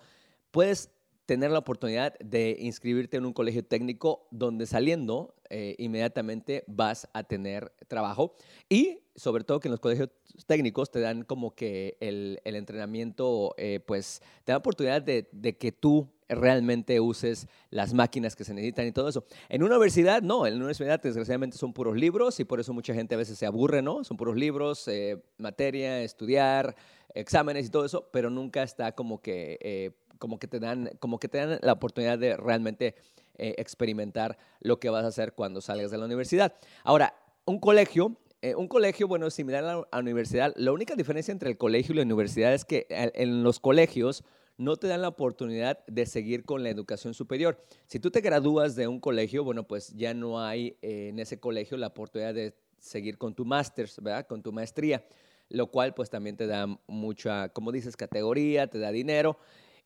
puedes 0.50 0.90
tener 1.26 1.50
la 1.50 1.58
oportunidad 1.58 2.16
de 2.20 2.56
inscribirte 2.60 3.16
en 3.16 3.26
un 3.26 3.32
colegio 3.32 3.64
técnico 3.64 4.28
donde 4.30 4.64
saliendo 4.66 5.34
eh, 5.50 5.74
inmediatamente 5.78 6.64
vas 6.68 7.08
a 7.12 7.24
tener 7.24 7.72
trabajo 7.88 8.36
y 8.68 9.00
sobre 9.16 9.44
todo 9.44 9.60
que 9.60 9.68
en 9.68 9.72
los 9.72 9.80
colegios 9.80 10.10
técnicos 10.46 10.90
te 10.90 11.00
dan 11.00 11.22
como 11.22 11.54
que 11.54 11.96
el, 12.00 12.40
el 12.44 12.54
entrenamiento, 12.54 13.54
eh, 13.56 13.80
pues 13.84 14.22
te 14.44 14.52
da 14.52 14.58
oportunidad 14.58 15.02
de, 15.02 15.28
de, 15.32 15.56
que 15.56 15.72
tú 15.72 16.08
realmente 16.28 17.00
uses 17.00 17.48
las 17.70 17.94
máquinas 17.94 18.36
que 18.36 18.44
se 18.44 18.54
necesitan 18.54 18.86
y 18.86 18.92
todo 18.92 19.08
eso. 19.08 19.24
En 19.48 19.62
una 19.62 19.76
universidad, 19.76 20.22
no, 20.22 20.46
en 20.46 20.54
una 20.54 20.64
universidad 20.64 21.00
desgraciadamente 21.00 21.56
son 21.56 21.72
puros 21.72 21.96
libros 21.96 22.40
y 22.40 22.44
por 22.44 22.60
eso 22.60 22.72
mucha 22.72 22.94
gente 22.94 23.14
a 23.14 23.18
veces 23.18 23.38
se 23.38 23.46
aburre, 23.46 23.82
¿no? 23.82 24.04
Son 24.04 24.16
puros 24.16 24.36
libros, 24.36 24.88
eh, 24.88 25.22
materia, 25.38 26.02
estudiar, 26.02 26.74
exámenes 27.14 27.66
y 27.66 27.70
todo 27.70 27.84
eso, 27.84 28.08
pero 28.12 28.30
nunca 28.30 28.62
está 28.62 28.92
como 28.92 29.20
que 29.20 29.94
como 30.18 30.38
que 30.38 30.48
te 30.48 30.58
dan, 30.60 30.90
como 30.98 31.18
que 31.18 31.28
te 31.28 31.38
dan 31.38 31.58
la 31.62 31.72
oportunidad 31.72 32.18
de 32.18 32.36
realmente 32.36 32.94
eh, 33.38 33.54
experimentar 33.58 34.38
lo 34.60 34.80
que 34.80 34.90
vas 34.90 35.04
a 35.04 35.08
hacer 35.08 35.34
cuando 35.34 35.60
salgas 35.60 35.90
de 35.90 35.98
la 35.98 36.06
universidad. 36.06 36.54
Ahora, 36.84 37.14
un 37.44 37.60
colegio, 37.60 38.16
eh, 38.42 38.54
un 38.54 38.68
colegio, 38.68 39.08
bueno, 39.08 39.30
similar 39.30 39.64
a 39.64 39.86
la, 39.90 39.98
universidad, 39.98 40.52
la 40.56 40.72
única 40.72 40.94
diferencia 40.94 41.32
entre 41.32 41.50
el 41.50 41.58
colegio 41.58 41.92
y 41.92 41.96
la 41.96 42.02
universidad 42.02 42.54
es 42.54 42.64
que 42.64 42.86
en 42.88 43.42
los 43.42 43.60
colegios 43.60 44.24
no 44.58 44.76
te 44.76 44.86
dan 44.86 45.02
la 45.02 45.08
oportunidad 45.08 45.84
de 45.86 46.06
seguir 46.06 46.44
con 46.44 46.62
la 46.62 46.70
educación 46.70 47.14
superior. 47.14 47.62
Si 47.86 48.00
tú 48.00 48.10
te 48.10 48.20
gradúas 48.20 48.74
de 48.74 48.88
un 48.88 49.00
colegio, 49.00 49.44
bueno, 49.44 49.66
pues 49.66 49.92
ya 49.94 50.14
no 50.14 50.40
hay 50.40 50.78
eh, 50.82 51.08
en 51.08 51.18
ese 51.18 51.38
colegio 51.38 51.76
la 51.76 51.88
oportunidad 51.88 52.34
de 52.34 52.54
seguir 52.78 53.18
con 53.18 53.34
tu 53.34 53.44
máster, 53.44 53.88
¿verdad? 54.00 54.26
Con 54.26 54.42
tu 54.42 54.52
maestría, 54.52 55.06
lo 55.48 55.70
cual 55.70 55.94
pues 55.94 56.10
también 56.10 56.36
te 56.36 56.46
da 56.46 56.66
mucha, 56.86 57.48
como 57.50 57.72
dices, 57.72 57.96
categoría, 57.96 58.66
te 58.66 58.78
da 58.78 58.90
dinero 58.92 59.38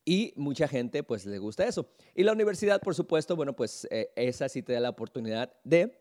y 0.04 0.32
mucha 0.36 0.68
gente 0.68 1.02
pues 1.02 1.26
le 1.26 1.38
gusta 1.38 1.66
eso. 1.66 1.88
Y 2.14 2.24
la 2.24 2.32
universidad, 2.32 2.80
por 2.80 2.94
supuesto, 2.94 3.36
bueno, 3.36 3.54
pues 3.54 3.86
eh, 3.90 4.10
esa 4.16 4.48
sí 4.48 4.62
te 4.62 4.72
da 4.72 4.80
la 4.80 4.90
oportunidad 4.90 5.52
de 5.64 6.00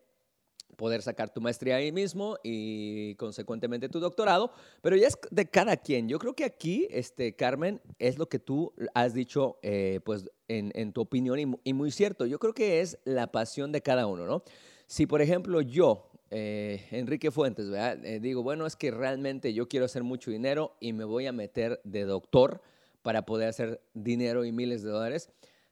poder 0.80 1.02
sacar 1.02 1.28
tu 1.28 1.42
maestría 1.42 1.76
ahí 1.76 1.92
mismo 1.92 2.38
y 2.42 3.14
consecuentemente 3.16 3.90
tu 3.90 4.00
doctorado, 4.00 4.50
pero 4.80 4.96
ya 4.96 5.08
es 5.08 5.18
de 5.30 5.46
cada 5.46 5.76
quien. 5.76 6.08
Yo 6.08 6.18
creo 6.18 6.32
que 6.32 6.44
aquí, 6.44 6.88
este, 6.90 7.36
Carmen, 7.36 7.82
es 7.98 8.16
lo 8.16 8.30
que 8.30 8.38
tú 8.38 8.72
has 8.94 9.12
dicho, 9.12 9.58
eh, 9.60 10.00
pues, 10.06 10.24
en, 10.48 10.92
tu 10.94 11.02
opinión 11.02 11.58
y, 11.62 11.74
muy 11.74 11.90
cierto. 11.90 12.24
Yo 12.24 12.38
creo 12.38 12.54
que 12.54 12.80
es 12.80 12.98
la 13.04 13.30
pasión 13.30 13.72
de 13.72 13.82
cada 13.82 14.06
uno, 14.06 14.24
¿no? 14.24 14.42
Si, 14.86 15.04
por 15.04 15.20
ejemplo, 15.20 15.60
yo, 15.60 16.08
eh, 16.30 16.86
Enrique 16.92 17.30
Fuentes, 17.30 17.68
¿verdad? 17.68 18.02
Eh, 18.02 18.18
digo, 18.18 18.42
bueno, 18.42 18.64
es 18.64 18.74
que 18.74 18.90
realmente 18.90 19.52
yo 19.52 19.68
quiero 19.68 19.84
hacer 19.84 20.02
mucho 20.02 20.30
dinero 20.30 20.78
y 20.80 20.94
me 20.94 21.04
voy 21.04 21.26
a 21.26 21.32
meter 21.32 21.82
de 21.84 22.06
doctor 22.06 22.62
para 23.02 23.26
poder 23.26 23.50
hacer 23.50 23.82
dinero 23.92 24.46
y 24.46 24.50
miles 24.52 24.82
de 24.82 24.88
dólares. 24.88 25.28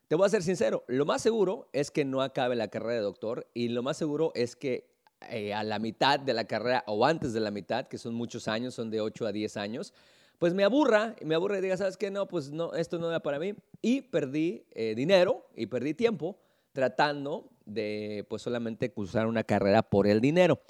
Te 0.08 0.16
voy 0.16 0.26
a 0.26 0.30
ser 0.30 0.42
sincero, 0.42 0.84
lo 0.86 1.04
más 1.04 1.20
seguro 1.20 1.68
es 1.74 1.90
que 1.90 2.06
no 2.06 2.22
acabe 2.22 2.56
la 2.56 2.68
carrera 2.68 2.94
de 2.94 3.00
doctor 3.00 3.46
y 3.52 3.68
lo 3.68 3.82
más 3.82 3.98
seguro 3.98 4.32
es 4.34 4.56
que 4.56 4.87
eh, 5.30 5.52
a 5.52 5.62
la 5.64 5.78
mitad 5.78 6.20
de 6.20 6.32
la 6.34 6.44
carrera 6.44 6.84
o 6.86 7.04
antes 7.04 7.32
de 7.32 7.40
la 7.40 7.50
mitad, 7.50 7.88
que 7.88 7.98
son 7.98 8.14
muchos 8.14 8.48
años, 8.48 8.74
son 8.74 8.90
de 8.90 9.00
8 9.00 9.26
a 9.26 9.32
10 9.32 9.56
años, 9.56 9.92
pues 10.38 10.54
me 10.54 10.62
aburra 10.62 11.16
me 11.24 11.34
aburra 11.34 11.58
y 11.58 11.60
diga, 11.60 11.76
¿sabes 11.76 11.96
qué? 11.96 12.10
No, 12.10 12.26
pues 12.28 12.50
no, 12.50 12.72
esto 12.74 12.98
no 12.98 13.08
era 13.08 13.20
para 13.20 13.38
mí. 13.38 13.54
Y 13.82 14.02
perdí 14.02 14.64
eh, 14.72 14.94
dinero 14.94 15.46
y 15.56 15.66
perdí 15.66 15.94
tiempo 15.94 16.38
tratando 16.72 17.50
de 17.66 18.24
pues 18.28 18.42
solamente 18.42 18.92
cursar 18.92 19.26
una 19.26 19.44
carrera 19.44 19.82
por 19.82 20.06
el 20.06 20.20
dinero. 20.20 20.60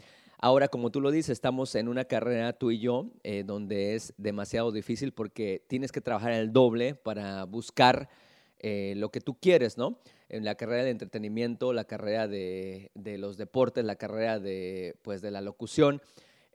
Ahora, 0.41 0.69
como 0.69 0.91
tú 0.91 1.01
lo 1.01 1.11
dices, 1.11 1.31
estamos 1.31 1.75
en 1.75 1.89
una 1.89 2.05
carrera 2.05 2.53
tú 2.53 2.71
y 2.71 2.79
yo 2.79 3.11
eh, 3.25 3.43
donde 3.45 3.97
es 3.97 4.15
demasiado 4.17 4.71
difícil 4.71 5.13
porque 5.13 5.65
tienes 5.67 5.91
que 5.91 6.01
trabajar 6.01 6.33
el 6.33 6.53
doble 6.53 6.95
para 6.95 7.45
buscar 7.45 8.09
eh, 8.61 8.95
lo 8.97 9.11
que 9.11 9.21
tú 9.21 9.39
quieres, 9.39 9.79
¿no? 9.79 10.01
En 10.29 10.45
la 10.45 10.57
carrera 10.57 10.85
de 10.85 10.91
entretenimiento, 10.91 11.73
la 11.73 11.85
carrera 11.85 12.27
de, 12.27 12.91
los 12.95 13.37
deportes, 13.37 13.85
la 13.85 13.97
carrera 13.97 14.41
de, 14.41 14.97
pues, 15.03 15.23
de 15.23 15.31
la 15.31 15.41
locución, 15.41 16.03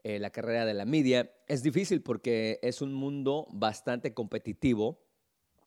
eh, 0.02 0.18
la 0.18 0.30
carrera 0.30 0.66
de 0.66 0.74
la 0.74 0.84
media, 0.84 1.30
es 1.48 1.62
difícil 1.62 2.02
porque 2.02 2.58
es 2.62 2.82
un 2.82 2.92
mundo 2.92 3.46
bastante 3.50 4.12
competitivo 4.12 5.00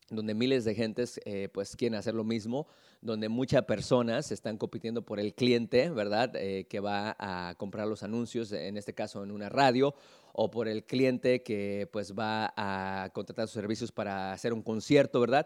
donde 0.10 0.34
miles 0.34 0.64
de 0.64 0.74
gentes 0.74 1.20
eh, 1.26 1.50
pues 1.52 1.76
quieren 1.76 2.00
hacer 2.00 2.14
lo 2.14 2.24
mismo, 2.24 2.66
donde 3.02 3.28
muchas 3.28 3.66
personas 3.66 4.32
están 4.32 4.58
compitiendo 4.58 5.02
por 5.02 5.20
el 5.20 5.34
cliente, 5.34 5.90
¿verdad? 5.90 6.32
que 6.32 6.80
va 6.80 7.18
a 7.20 7.56
comprar 7.56 7.90
los 7.90 8.04
anuncios, 8.04 8.54
en 8.54 8.78
este 8.78 8.94
caso 8.94 9.22
en 9.22 9.32
una 9.32 9.50
radio, 9.50 9.96
o 10.32 10.50
por 10.50 10.70
el 10.70 10.86
cliente 10.86 11.44
que 11.44 11.90
pues 11.92 12.14
va 12.14 12.54
a 12.56 13.10
contratar 13.12 13.48
sus 13.50 13.56
servicios 13.56 13.92
para 13.92 14.32
hacer 14.32 14.54
un 14.54 14.62
concierto, 14.62 15.20
¿verdad? 15.20 15.46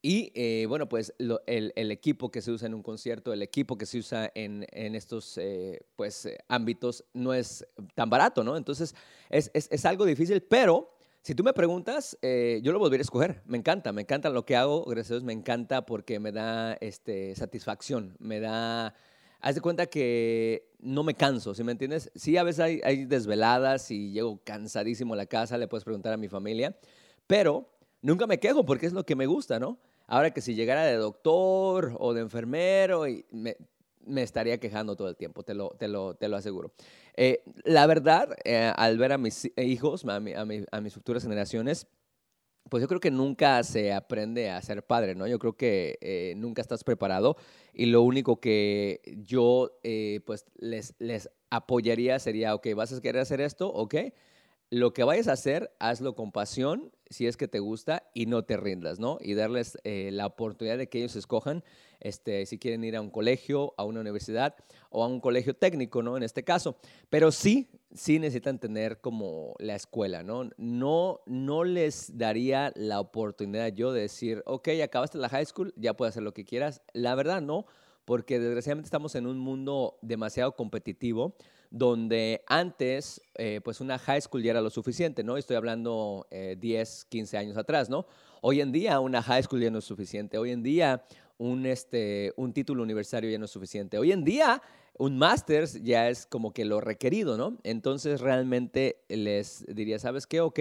Y 0.00 0.30
eh, 0.34 0.66
bueno, 0.68 0.88
pues 0.88 1.12
el, 1.18 1.90
equipo 1.90 2.30
que 2.30 2.40
se 2.40 2.52
usa 2.52 2.66
en 2.66 2.74
un 2.74 2.82
concierto, 2.82 3.32
el 3.32 3.42
equipo 3.42 3.76
que 3.76 3.84
se 3.84 3.98
usa 3.98 4.30
en, 4.34 4.64
estos 4.72 5.36
eh, 5.38 5.80
pues, 5.96 6.26
eh, 6.26 6.38
ámbitos 6.46 7.04
no 7.14 7.34
es 7.34 7.66
tan 7.94 8.08
barato, 8.08 8.44
¿no? 8.44 8.56
Entonces 8.56 8.94
es, 9.28 9.84
algo 9.84 10.04
difícil, 10.04 10.40
pero 10.40 10.92
si 11.22 11.34
tú 11.34 11.42
me 11.42 11.52
preguntas, 11.52 12.16
yo 12.22 12.72
lo 12.72 12.78
volvería 12.78 13.00
a 13.00 13.02
escoger. 13.02 13.42
Me 13.44 13.58
encanta, 13.58 13.92
me 13.92 14.02
encanta 14.02 14.30
lo 14.30 14.46
que 14.46 14.54
hago, 14.54 14.84
gracias 14.84 15.10
a 15.10 15.14
Dios 15.14 15.24
me 15.24 15.32
encanta 15.32 15.84
porque 15.84 16.20
me 16.20 16.30
da 16.30 16.74
este, 16.74 17.34
satisfacción, 17.34 18.16
me 18.20 18.40
da... 18.40 18.94
Haz 19.40 19.54
de 19.54 19.60
cuenta 19.60 19.86
que 19.86 20.72
no 20.80 21.04
me 21.04 21.14
canso, 21.14 21.54
¿sí 21.54 21.62
me 21.62 21.70
entiendes? 21.70 22.10
Sí, 22.16 22.36
a 22.36 22.42
veces 22.42 22.60
hay, 22.60 22.80
hay 22.82 23.04
desveladas 23.04 23.88
y 23.92 24.10
llego 24.10 24.40
cansadísimo 24.42 25.14
a 25.14 25.16
la 25.16 25.26
casa, 25.26 25.58
le 25.58 25.68
puedes 25.68 25.84
preguntar 25.84 26.12
a 26.12 26.16
mi 26.16 26.28
familia, 26.28 26.76
pero 27.28 27.68
nunca 28.02 28.26
me 28.26 28.40
quejo 28.40 28.64
porque 28.64 28.86
es 28.86 28.92
lo 28.92 29.04
que 29.04 29.14
me 29.14 29.26
gusta, 29.26 29.60
¿no? 29.60 29.78
Ahora 30.08 30.32
que 30.32 30.40
si 30.40 30.54
llegara 30.54 30.84
de 30.84 30.96
doctor 30.96 31.94
o 32.00 32.14
de 32.14 32.22
enfermero, 32.22 33.04
me, 33.30 33.56
me 34.06 34.22
estaría 34.22 34.58
quejando 34.58 34.96
todo 34.96 35.08
el 35.08 35.16
tiempo, 35.16 35.42
te 35.42 35.54
lo, 35.54 35.70
te 35.78 35.86
lo, 35.86 36.14
te 36.14 36.28
lo 36.28 36.36
aseguro. 36.36 36.72
Eh, 37.14 37.42
la 37.64 37.86
verdad, 37.86 38.34
eh, 38.44 38.72
al 38.74 38.96
ver 38.96 39.12
a 39.12 39.18
mis 39.18 39.50
hijos, 39.58 40.04
a, 40.06 40.16
a, 40.16 40.80
mis 40.80 40.94
futuras 40.94 41.22
generaciones, 41.22 41.86
pues 42.70 42.80
yo 42.80 42.88
creo 42.88 43.00
que 43.00 43.10
nunca 43.10 43.62
se 43.64 43.92
aprende 43.92 44.50
a 44.50 44.62
ser 44.62 44.82
padre, 44.82 45.14
¿no? 45.14 45.26
Yo 45.26 45.38
creo 45.38 45.56
que 45.56 45.98
eh, 46.00 46.32
nunca 46.36 46.62
estás 46.62 46.84
preparado 46.84 47.36
y 47.74 47.86
lo 47.86 48.02
único 48.02 48.40
que 48.40 49.00
yo 49.26 49.78
pues 50.24 50.46
les, 50.56 50.94
les 50.98 51.30
apoyaría 51.50 52.18
sería, 52.18 52.54
ok, 52.54 52.68
vas 52.74 52.92
a 52.92 53.00
querer 53.00 53.20
hacer 53.20 53.42
esto, 53.42 53.68
ok, 53.68 53.94
lo 54.70 54.92
que 54.92 55.04
vayas 55.04 55.28
a 55.28 55.32
hacer, 55.32 55.74
hazlo 55.78 56.14
con 56.14 56.32
pasión, 56.32 56.92
si 57.08 57.26
es 57.26 57.36
que 57.36 57.48
te 57.48 57.58
gusta, 57.58 58.04
y 58.12 58.26
no 58.26 58.44
te 58.44 58.56
rindas, 58.56 58.98
¿no? 58.98 59.18
Y 59.20 59.34
darles 59.34 59.78
eh, 59.84 60.10
la 60.12 60.26
oportunidad 60.26 60.76
de 60.76 60.88
que 60.88 60.98
ellos 60.98 61.16
escojan 61.16 61.64
este, 62.00 62.46
si 62.46 62.58
quieren 62.58 62.84
ir 62.84 62.96
a 62.96 63.00
un 63.00 63.10
colegio, 63.10 63.74
a 63.76 63.84
una 63.84 64.00
universidad 64.00 64.54
o 64.90 65.02
a 65.02 65.06
un 65.06 65.20
colegio 65.20 65.54
técnico, 65.54 66.02
¿no? 66.02 66.16
En 66.16 66.22
este 66.22 66.44
caso. 66.44 66.76
Pero 67.08 67.32
sí, 67.32 67.70
sí 67.94 68.18
necesitan 68.18 68.58
tener 68.58 69.00
como 69.00 69.54
la 69.58 69.74
escuela, 69.74 70.22
¿no? 70.22 70.50
No, 70.58 71.20
no 71.26 71.64
les 71.64 72.16
daría 72.18 72.72
la 72.76 73.00
oportunidad 73.00 73.72
yo 73.72 73.92
de 73.92 74.02
decir, 74.02 74.42
ok, 74.46 74.68
acabaste 74.82 75.18
la 75.18 75.28
high 75.28 75.46
school, 75.46 75.72
ya 75.76 75.94
puedes 75.94 76.12
hacer 76.12 76.22
lo 76.22 76.34
que 76.34 76.44
quieras. 76.44 76.82
La 76.92 77.14
verdad, 77.14 77.40
no, 77.40 77.66
porque 78.04 78.38
desgraciadamente 78.38 78.86
estamos 78.86 79.14
en 79.14 79.26
un 79.26 79.38
mundo 79.38 79.98
demasiado 80.02 80.56
competitivo 80.56 81.36
donde 81.70 82.42
antes, 82.46 83.20
eh, 83.34 83.60
pues 83.62 83.80
una 83.80 83.98
high 83.98 84.20
school 84.20 84.42
ya 84.42 84.52
era 84.52 84.60
lo 84.60 84.70
suficiente, 84.70 85.22
¿no? 85.22 85.36
Estoy 85.36 85.56
hablando 85.56 86.26
10, 86.30 87.02
eh, 87.02 87.06
15 87.08 87.38
años 87.38 87.56
atrás, 87.56 87.90
¿no? 87.90 88.06
Hoy 88.40 88.60
en 88.60 88.72
día 88.72 89.00
una 89.00 89.22
high 89.22 89.42
school 89.42 89.60
ya 89.60 89.70
no 89.70 89.78
es 89.78 89.84
suficiente. 89.84 90.38
Hoy 90.38 90.52
en 90.52 90.62
día 90.62 91.04
un, 91.36 91.66
este, 91.66 92.32
un 92.36 92.52
título 92.52 92.82
universitario 92.82 93.30
ya 93.30 93.38
no 93.38 93.44
es 93.44 93.50
suficiente. 93.50 93.98
Hoy 93.98 94.12
en 94.12 94.24
día 94.24 94.62
un 94.98 95.18
máster 95.18 95.66
ya 95.82 96.08
es 96.08 96.26
como 96.26 96.52
que 96.52 96.64
lo 96.64 96.80
requerido, 96.80 97.36
¿no? 97.36 97.58
Entonces 97.62 98.20
realmente 98.20 99.04
les 99.08 99.64
diría, 99.68 99.98
¿sabes 99.98 100.26
qué? 100.26 100.40
Ok, 100.40 100.60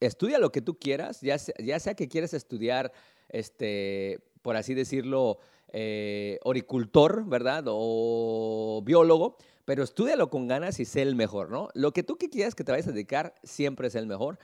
estudia 0.00 0.38
lo 0.38 0.52
que 0.52 0.62
tú 0.62 0.78
quieras, 0.78 1.20
ya 1.20 1.38
sea, 1.38 1.94
que 1.94 2.08
quieres 2.08 2.34
estudiar, 2.34 2.92
este, 3.28 4.20
por 4.42 4.56
así 4.56 4.74
decirlo, 4.74 5.38
eh, 5.72 6.38
oricultor, 6.42 7.26
¿verdad? 7.26 7.64
O 7.68 8.82
biólogo, 8.84 9.36
pero 9.72 9.84
estudialo 9.84 10.28
con 10.28 10.48
ganas 10.48 10.80
y 10.80 10.84
sé 10.84 11.00
el 11.00 11.14
mejor, 11.14 11.50
¿no? 11.50 11.70
Lo 11.72 11.92
que 11.92 12.02
tú 12.02 12.18
que 12.18 12.28
quieras 12.28 12.54
que 12.54 12.62
te 12.62 12.72
vayas 12.72 12.88
a 12.88 12.92
dedicar 12.92 13.34
siempre 13.42 13.88
es 13.88 13.94
el 13.94 14.06
mejor 14.06 14.38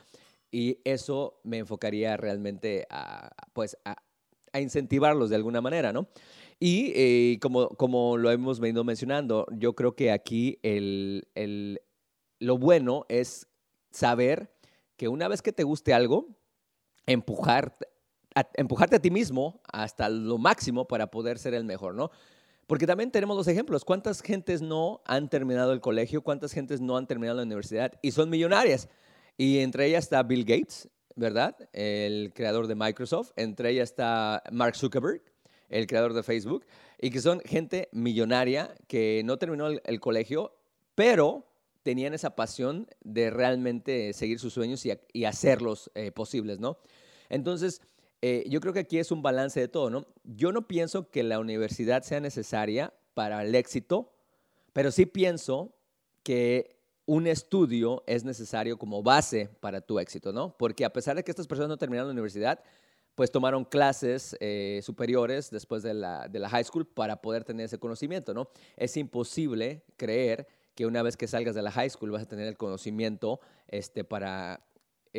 y 0.50 0.80
eso 0.84 1.38
me 1.44 1.58
enfocaría 1.58 2.16
realmente 2.16 2.86
a, 2.88 3.28
pues, 3.52 3.76
a, 3.84 3.98
incentivarlos 4.58 5.28
de 5.28 5.36
alguna 5.36 5.60
manera, 5.60 5.92
¿no? 5.92 6.08
Y 6.58 6.92
eh, 6.94 7.38
como, 7.42 7.68
como 7.68 8.16
lo 8.16 8.30
hemos 8.30 8.58
venido 8.58 8.84
mencionando, 8.84 9.46
yo 9.50 9.74
creo 9.74 9.94
que 9.94 10.12
aquí 10.12 10.60
el, 10.62 11.28
el, 11.34 11.82
lo 12.40 12.56
bueno 12.56 13.04
es 13.10 13.48
saber 13.90 14.50
que 14.96 15.08
una 15.08 15.28
vez 15.28 15.42
que 15.42 15.52
te 15.52 15.62
guste 15.62 15.92
algo, 15.92 16.38
empujar, 17.04 17.76
empujarte 18.54 18.96
a 18.96 19.02
ti 19.02 19.10
mismo 19.10 19.60
hasta 19.70 20.08
lo 20.08 20.38
máximo 20.38 20.88
para 20.88 21.10
poder 21.10 21.38
ser 21.38 21.52
el 21.52 21.64
mejor, 21.64 21.94
¿no? 21.94 22.10
Porque 22.68 22.86
también 22.86 23.10
tenemos 23.10 23.34
los 23.34 23.48
ejemplos. 23.48 23.82
¿Cuántas 23.82 24.20
gentes 24.20 24.60
no 24.60 25.00
han 25.06 25.30
terminado 25.30 25.72
el 25.72 25.80
colegio? 25.80 26.22
¿Cuántas 26.22 26.52
gentes 26.52 26.82
no 26.82 26.98
han 26.98 27.06
terminado 27.06 27.38
la 27.38 27.44
universidad 27.44 27.94
y 28.02 28.10
son 28.10 28.28
millonarias? 28.28 28.90
Y 29.38 29.60
entre 29.60 29.86
ellas 29.86 30.04
está 30.04 30.22
Bill 30.22 30.44
Gates, 30.44 30.86
¿verdad? 31.16 31.56
El 31.72 32.30
creador 32.34 32.66
de 32.66 32.74
Microsoft. 32.74 33.30
Entre 33.36 33.70
ellas 33.70 33.88
está 33.88 34.42
Mark 34.52 34.76
Zuckerberg, 34.76 35.22
el 35.70 35.86
creador 35.86 36.12
de 36.12 36.22
Facebook. 36.22 36.66
Y 37.00 37.08
que 37.08 37.22
son 37.22 37.40
gente 37.40 37.88
millonaria 37.90 38.74
que 38.86 39.22
no 39.24 39.38
terminó 39.38 39.68
el, 39.68 40.00
colegio, 40.00 40.54
pero 40.94 41.46
tenían 41.82 42.12
esa 42.12 42.36
pasión 42.36 42.86
de 43.00 43.30
realmente 43.30 44.12
seguir 44.12 44.38
sus 44.38 44.52
sueños 44.52 44.84
y, 44.84 45.24
hacerlos 45.24 45.90
eh, 45.94 46.12
posibles, 46.12 46.58
¿no? 46.58 46.76
Entonces, 47.30 47.80
eh, 48.20 48.44
yo 48.48 48.60
creo 48.60 48.72
que 48.72 48.80
aquí 48.80 48.98
es 48.98 49.12
un 49.12 49.22
balance 49.22 49.60
de 49.60 49.68
todo, 49.68 49.90
¿no? 49.90 50.06
Yo 50.24 50.52
no 50.52 50.66
pienso 50.66 51.10
que 51.10 51.22
la 51.22 51.38
universidad 51.38 52.02
sea 52.02 52.20
necesaria 52.20 52.92
para 53.14 53.42
el 53.44 53.54
éxito, 53.54 54.12
pero 54.72 54.90
sí 54.90 55.06
pienso 55.06 55.74
que 56.22 56.76
un 57.06 57.26
estudio 57.26 58.02
es 58.06 58.24
necesario 58.24 58.78
como 58.78 59.02
base 59.02 59.48
para 59.60 59.80
tu 59.80 59.98
éxito, 59.98 60.32
¿no? 60.32 60.56
Porque 60.58 60.84
a 60.84 60.92
pesar 60.92 61.16
de 61.16 61.24
que 61.24 61.30
estas 61.30 61.46
personas 61.46 61.68
no 61.68 61.78
terminaron 61.78 62.08
la 62.08 62.12
universidad, 62.12 62.60
pues 63.14 63.32
tomaron 63.32 63.64
clases 63.64 64.36
eh, 64.40 64.80
superiores 64.82 65.50
después 65.50 65.82
de 65.82 65.94
la, 65.94 66.28
de 66.28 66.38
la 66.38 66.48
high 66.48 66.64
school 66.64 66.86
para 66.86 67.20
poder 67.20 67.44
tener 67.44 67.66
ese 67.66 67.78
conocimiento, 67.78 68.34
¿no? 68.34 68.50
Es 68.76 68.96
imposible 68.96 69.84
creer 69.96 70.46
que 70.74 70.86
una 70.86 71.02
vez 71.02 71.16
que 71.16 71.26
salgas 71.26 71.56
de 71.56 71.62
la 71.62 71.72
high 71.72 71.90
school 71.90 72.12
vas 72.12 72.22
a 72.22 72.28
tener 72.28 72.46
el 72.46 72.56
conocimiento 72.56 73.40
este, 73.66 74.04
para 74.04 74.60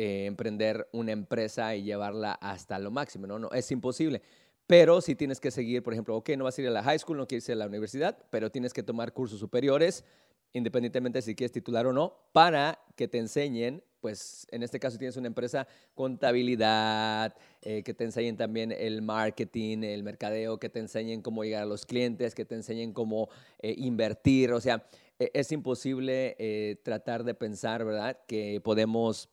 eh, 0.02 0.24
emprender 0.24 0.88
una 0.92 1.12
empresa 1.12 1.76
y 1.76 1.82
llevarla 1.82 2.32
hasta 2.32 2.78
lo 2.78 2.90
máximo, 2.90 3.26
¿no? 3.26 3.38
No, 3.38 3.50
es 3.50 3.70
imposible. 3.70 4.22
Pero 4.66 5.02
si 5.02 5.14
tienes 5.14 5.40
que 5.40 5.50
seguir, 5.50 5.82
por 5.82 5.92
ejemplo, 5.92 6.16
ok, 6.16 6.30
no 6.38 6.44
vas 6.44 6.56
a 6.56 6.62
ir 6.62 6.68
a 6.68 6.70
la 6.70 6.82
high 6.82 6.98
school, 6.98 7.18
no 7.18 7.28
quieres 7.28 7.46
ir 7.50 7.52
a 7.52 7.56
la 7.56 7.66
universidad, 7.66 8.16
pero 8.30 8.50
tienes 8.50 8.72
que 8.72 8.82
tomar 8.82 9.12
cursos 9.12 9.38
superiores, 9.38 10.06
independientemente 10.54 11.20
si 11.20 11.34
quieres 11.34 11.52
titular 11.52 11.86
o 11.86 11.92
no, 11.92 12.16
para 12.32 12.78
que 12.96 13.08
te 13.08 13.18
enseñen, 13.18 13.82
pues 14.00 14.46
en 14.50 14.62
este 14.62 14.80
caso 14.80 14.96
tienes 14.96 15.18
una 15.18 15.26
empresa, 15.26 15.66
contabilidad, 15.94 17.36
eh, 17.60 17.82
que 17.82 17.92
te 17.92 18.04
enseñen 18.04 18.38
también 18.38 18.72
el 18.72 19.02
marketing, 19.02 19.82
el 19.82 20.02
mercadeo, 20.02 20.58
que 20.58 20.70
te 20.70 20.78
enseñen 20.78 21.20
cómo 21.20 21.44
llegar 21.44 21.64
a 21.64 21.66
los 21.66 21.84
clientes, 21.84 22.34
que 22.34 22.46
te 22.46 22.54
enseñen 22.54 22.94
cómo 22.94 23.28
eh, 23.58 23.74
invertir, 23.76 24.52
o 24.52 24.62
sea, 24.62 24.86
e, 25.18 25.30
es 25.34 25.52
imposible 25.52 26.36
eh, 26.38 26.76
tratar 26.82 27.22
de 27.22 27.34
pensar, 27.34 27.84
¿verdad? 27.84 28.18
Que 28.26 28.62
podemos 28.64 29.28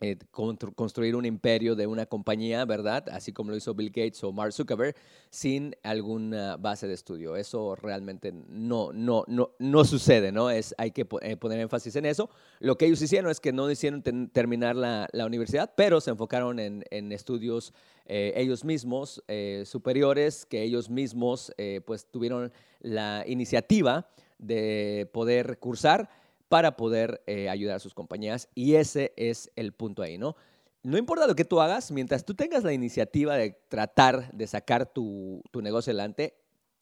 eh, 0.00 0.16
construir 0.32 1.16
un 1.16 1.24
imperio 1.24 1.74
de 1.74 1.88
una 1.88 2.06
compañía, 2.06 2.64
¿verdad? 2.64 3.08
Así 3.10 3.32
como 3.32 3.50
lo 3.50 3.56
hizo 3.56 3.74
Bill 3.74 3.88
Gates 3.90 4.22
o 4.22 4.30
Mark 4.30 4.52
Zuckerberg, 4.52 4.94
sin 5.28 5.74
alguna 5.82 6.56
base 6.56 6.86
de 6.86 6.94
estudio. 6.94 7.34
Eso 7.34 7.74
realmente 7.74 8.32
no, 8.32 8.92
no, 8.92 9.24
no, 9.26 9.50
no 9.58 9.84
sucede, 9.84 10.30
¿no? 10.30 10.50
Es, 10.50 10.72
hay 10.78 10.92
que 10.92 11.04
eh, 11.22 11.36
poner 11.36 11.58
énfasis 11.58 11.96
en 11.96 12.06
eso. 12.06 12.30
Lo 12.60 12.78
que 12.78 12.86
ellos 12.86 13.02
hicieron 13.02 13.28
es 13.28 13.40
que 13.40 13.52
no 13.52 13.68
hicieron 13.68 14.02
terminar 14.32 14.76
la, 14.76 15.08
universidad, 15.26 15.72
pero 15.76 16.00
se 16.00 16.10
enfocaron 16.10 16.60
en, 16.60 16.84
en 16.90 17.10
estudios 17.10 17.74
eh, 18.06 18.32
ellos 18.36 18.64
mismos 18.64 19.22
superiores, 19.64 20.46
que 20.46 20.62
ellos 20.62 20.88
mismos 20.88 21.52
pues 21.84 22.06
tuvieron 22.06 22.52
la 22.80 23.24
iniciativa 23.26 24.08
de 24.38 25.10
poder 25.12 25.58
cursar 25.58 26.08
para 26.48 26.76
poder 26.76 27.22
eh, 27.26 27.48
ayudar 27.48 27.76
a 27.76 27.80
sus 27.80 27.94
compañías. 27.94 28.48
Y 28.54 28.74
ese 28.74 29.12
es 29.16 29.50
el 29.56 29.72
punto 29.72 30.02
ahí, 30.02 30.18
¿no? 30.18 30.36
No 30.82 30.96
importa 30.96 31.26
lo 31.26 31.34
que 31.34 31.44
tú 31.44 31.60
hagas, 31.60 31.90
mientras 31.90 32.24
tú 32.24 32.34
tengas 32.34 32.64
la 32.64 32.72
iniciativa 32.72 33.36
de 33.36 33.58
tratar 33.68 34.32
de 34.32 34.46
sacar 34.46 34.86
tu, 34.86 35.42
negocio 35.54 35.90
adelante, 35.90 36.34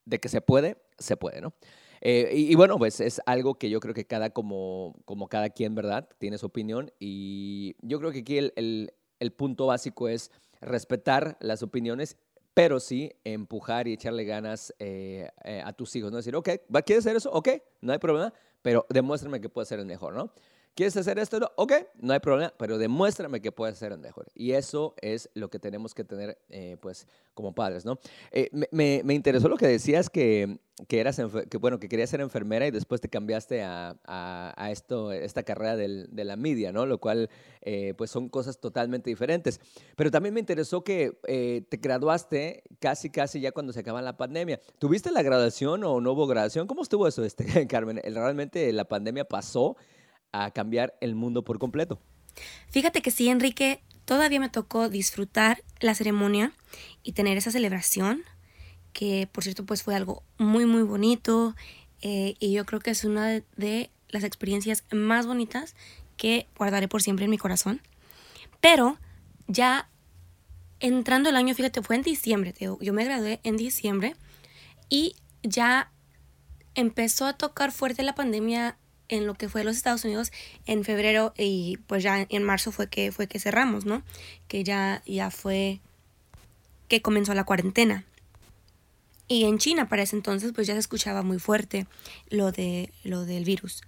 de 0.04 0.20
que 0.20 0.28
se 0.28 0.40
puede, 0.40 0.76
se 0.98 1.16
puede, 1.16 1.40
¿no? 1.40 1.54
Eh, 2.02 2.30
y, 2.34 2.54
bueno, 2.54 2.78
pues 2.78 3.00
es 3.00 3.20
algo 3.24 3.54
que 3.54 3.70
yo 3.70 3.80
creo 3.80 3.94
que 3.94 4.06
cada, 4.06 4.30
como, 4.30 4.94
como 5.06 5.28
cada 5.28 5.48
quien, 5.48 5.74
¿verdad? 5.74 6.08
Tiene 6.18 6.36
su 6.36 6.46
opinión. 6.46 6.92
Y 7.00 7.74
yo 7.80 7.98
creo 7.98 8.12
que 8.12 8.18
aquí 8.18 8.38
el, 8.38 8.92
punto 9.36 9.66
básico 9.66 10.08
es 10.08 10.30
respetar 10.60 11.36
las 11.40 11.62
opiniones 11.62 12.16
pero 12.54 12.80
sí 12.80 13.12
empujar 13.22 13.86
y 13.86 13.92
echarle 13.92 14.24
ganas 14.24 14.74
eh, 14.78 15.28
a 15.62 15.74
tus 15.74 15.94
hijos, 15.94 16.10
¿no? 16.10 16.16
Decir, 16.16 16.34
ok, 16.34 16.48
¿quieres 16.86 17.04
hacer 17.04 17.16
eso? 17.16 17.30
Ok, 17.30 17.50
no 17.82 17.92
hay 17.92 17.98
problema, 17.98 18.32
pero 18.66 18.84
demuéstrame 18.88 19.40
que 19.40 19.48
puedes 19.48 19.68
ser 19.68 19.78
el 19.78 19.86
mejor, 19.86 20.12
¿no? 20.12 20.28
¿Quieres 20.76 20.94
hacer 20.98 21.18
esto? 21.18 21.38
Ok, 21.56 21.72
no 22.02 22.12
hay 22.12 22.20
problema, 22.20 22.52
pero 22.58 22.76
demuéstrame 22.76 23.40
que 23.40 23.50
puedes 23.50 23.80
el 23.80 23.96
mejor. 23.96 24.26
Y 24.34 24.52
eso 24.52 24.94
es 25.00 25.30
lo 25.32 25.48
que 25.48 25.58
tenemos 25.58 25.94
que 25.94 26.04
tener, 26.04 26.36
eh, 26.50 26.76
pues, 26.82 27.06
como 27.32 27.54
padres, 27.54 27.86
¿no? 27.86 27.98
Eh, 28.30 28.50
me, 28.72 29.00
me, 29.02 29.14
interesó 29.14 29.48
lo 29.48 29.56
que 29.56 29.66
decías 29.66 30.10
que, 30.10 30.58
que 30.86 31.00
eras, 31.00 31.18
que, 31.48 31.56
bueno, 31.56 31.80
que 31.80 31.88
querías 31.88 32.10
ser 32.10 32.20
enfermera 32.20 32.66
y 32.66 32.70
después 32.72 33.00
te 33.00 33.08
cambiaste 33.08 33.62
a, 33.62 33.96
a, 34.04 34.70
esto, 34.70 35.12
esta 35.12 35.44
carrera 35.44 35.76
del, 35.76 36.08
de 36.14 36.24
la 36.24 36.36
media, 36.36 36.72
¿no? 36.72 36.84
Lo 36.84 36.98
cual, 36.98 37.30
eh, 37.62 37.94
pues, 37.96 38.10
son 38.10 38.28
cosas 38.28 38.60
totalmente 38.60 39.08
diferentes. 39.08 39.60
Pero 39.96 40.10
también 40.10 40.34
me 40.34 40.40
interesó 40.40 40.84
que 40.84 41.64
te 41.70 41.76
graduaste 41.78 42.64
casi, 42.80 43.08
casi 43.08 43.40
ya 43.40 43.50
cuando 43.50 43.72
se 43.72 43.80
acaba 43.80 44.02
la 44.02 44.18
pandemia. 44.18 44.60
¿Tuviste 44.78 45.10
la 45.10 45.22
graduación 45.22 45.84
o 45.84 46.02
no 46.02 46.12
hubo 46.12 46.26
graduación? 46.26 46.66
¿Cómo 46.66 46.82
estuvo 46.82 47.08
eso, 47.08 47.24
este, 47.24 47.46
Carmen? 47.66 47.98
¿Realmente 48.04 48.70
la 48.74 48.84
pandemia 48.84 49.24
pasó? 49.24 49.78
A 50.32 50.50
cambiar 50.50 50.96
el 51.00 51.14
mundo 51.14 51.44
por 51.44 51.58
completo. 51.58 52.00
Fíjate 52.70 53.02
que 53.02 53.10
sí, 53.10 53.28
Enrique, 53.28 53.82
todavía 54.04 54.40
me 54.40 54.48
tocó 54.48 54.88
disfrutar 54.88 55.62
la 55.80 55.94
ceremonia 55.94 56.52
y 57.02 57.12
tener 57.12 57.36
esa 57.36 57.50
celebración, 57.50 58.22
que 58.92 59.28
por 59.30 59.44
cierto 59.44 59.66
pues 59.66 59.82
fue 59.82 59.94
algo 59.94 60.22
muy 60.38 60.64
muy 60.64 60.82
bonito 60.82 61.54
eh, 62.00 62.34
y 62.38 62.52
yo 62.52 62.64
creo 62.64 62.80
que 62.80 62.90
es 62.90 63.04
una 63.04 63.42
de, 63.56 63.90
las 64.08 64.24
experiencias 64.24 64.84
más 64.92 65.26
bonitas 65.26 65.74
que 66.16 66.46
guardaré 66.56 66.88
por 66.88 67.02
siempre 67.02 67.24
en 67.24 67.30
mi 67.30 67.38
corazón. 67.38 67.82
Pero 68.60 68.98
ya 69.48 69.90
entrando 70.78 71.28
el 71.28 71.36
año, 71.36 71.54
fíjate, 71.54 71.82
fue 71.82 71.96
en 71.96 72.02
diciembre, 72.02 72.54
yo 72.58 72.92
me 72.92 73.04
gradué 73.04 73.40
en 73.42 73.56
diciembre 73.56 74.14
y 74.88 75.16
ya 75.42 75.90
empezó 76.74 77.26
a 77.26 77.36
tocar 77.36 77.72
fuerte 77.72 78.02
la 78.02 78.14
pandemia 78.14 78.78
en 79.08 79.26
lo 79.26 79.34
que 79.34 79.48
fue 79.48 79.64
los 79.64 79.76
Estados 79.76 80.04
Unidos 80.04 80.32
en 80.66 80.84
febrero 80.84 81.32
y 81.36 81.78
pues 81.86 82.02
ya 82.02 82.26
en 82.28 82.42
marzo 82.42 82.72
fue 82.72 82.88
que 82.88 83.12
fue 83.12 83.26
que 83.26 83.40
cerramos, 83.40 83.84
¿no? 83.84 84.02
Que 84.48 84.64
ya 84.64 85.02
ya 85.06 85.30
fue 85.30 85.80
que 86.88 87.02
comenzó 87.02 87.34
la 87.34 87.44
cuarentena. 87.44 88.04
Y 89.28 89.44
en 89.44 89.58
China 89.58 89.88
para 89.88 90.02
ese 90.02 90.16
entonces 90.16 90.52
pues 90.54 90.66
ya 90.66 90.74
se 90.74 90.80
escuchaba 90.80 91.22
muy 91.22 91.38
fuerte 91.38 91.86
lo 92.30 92.52
de 92.52 92.92
lo 93.02 93.24
del 93.24 93.44
virus. 93.44 93.82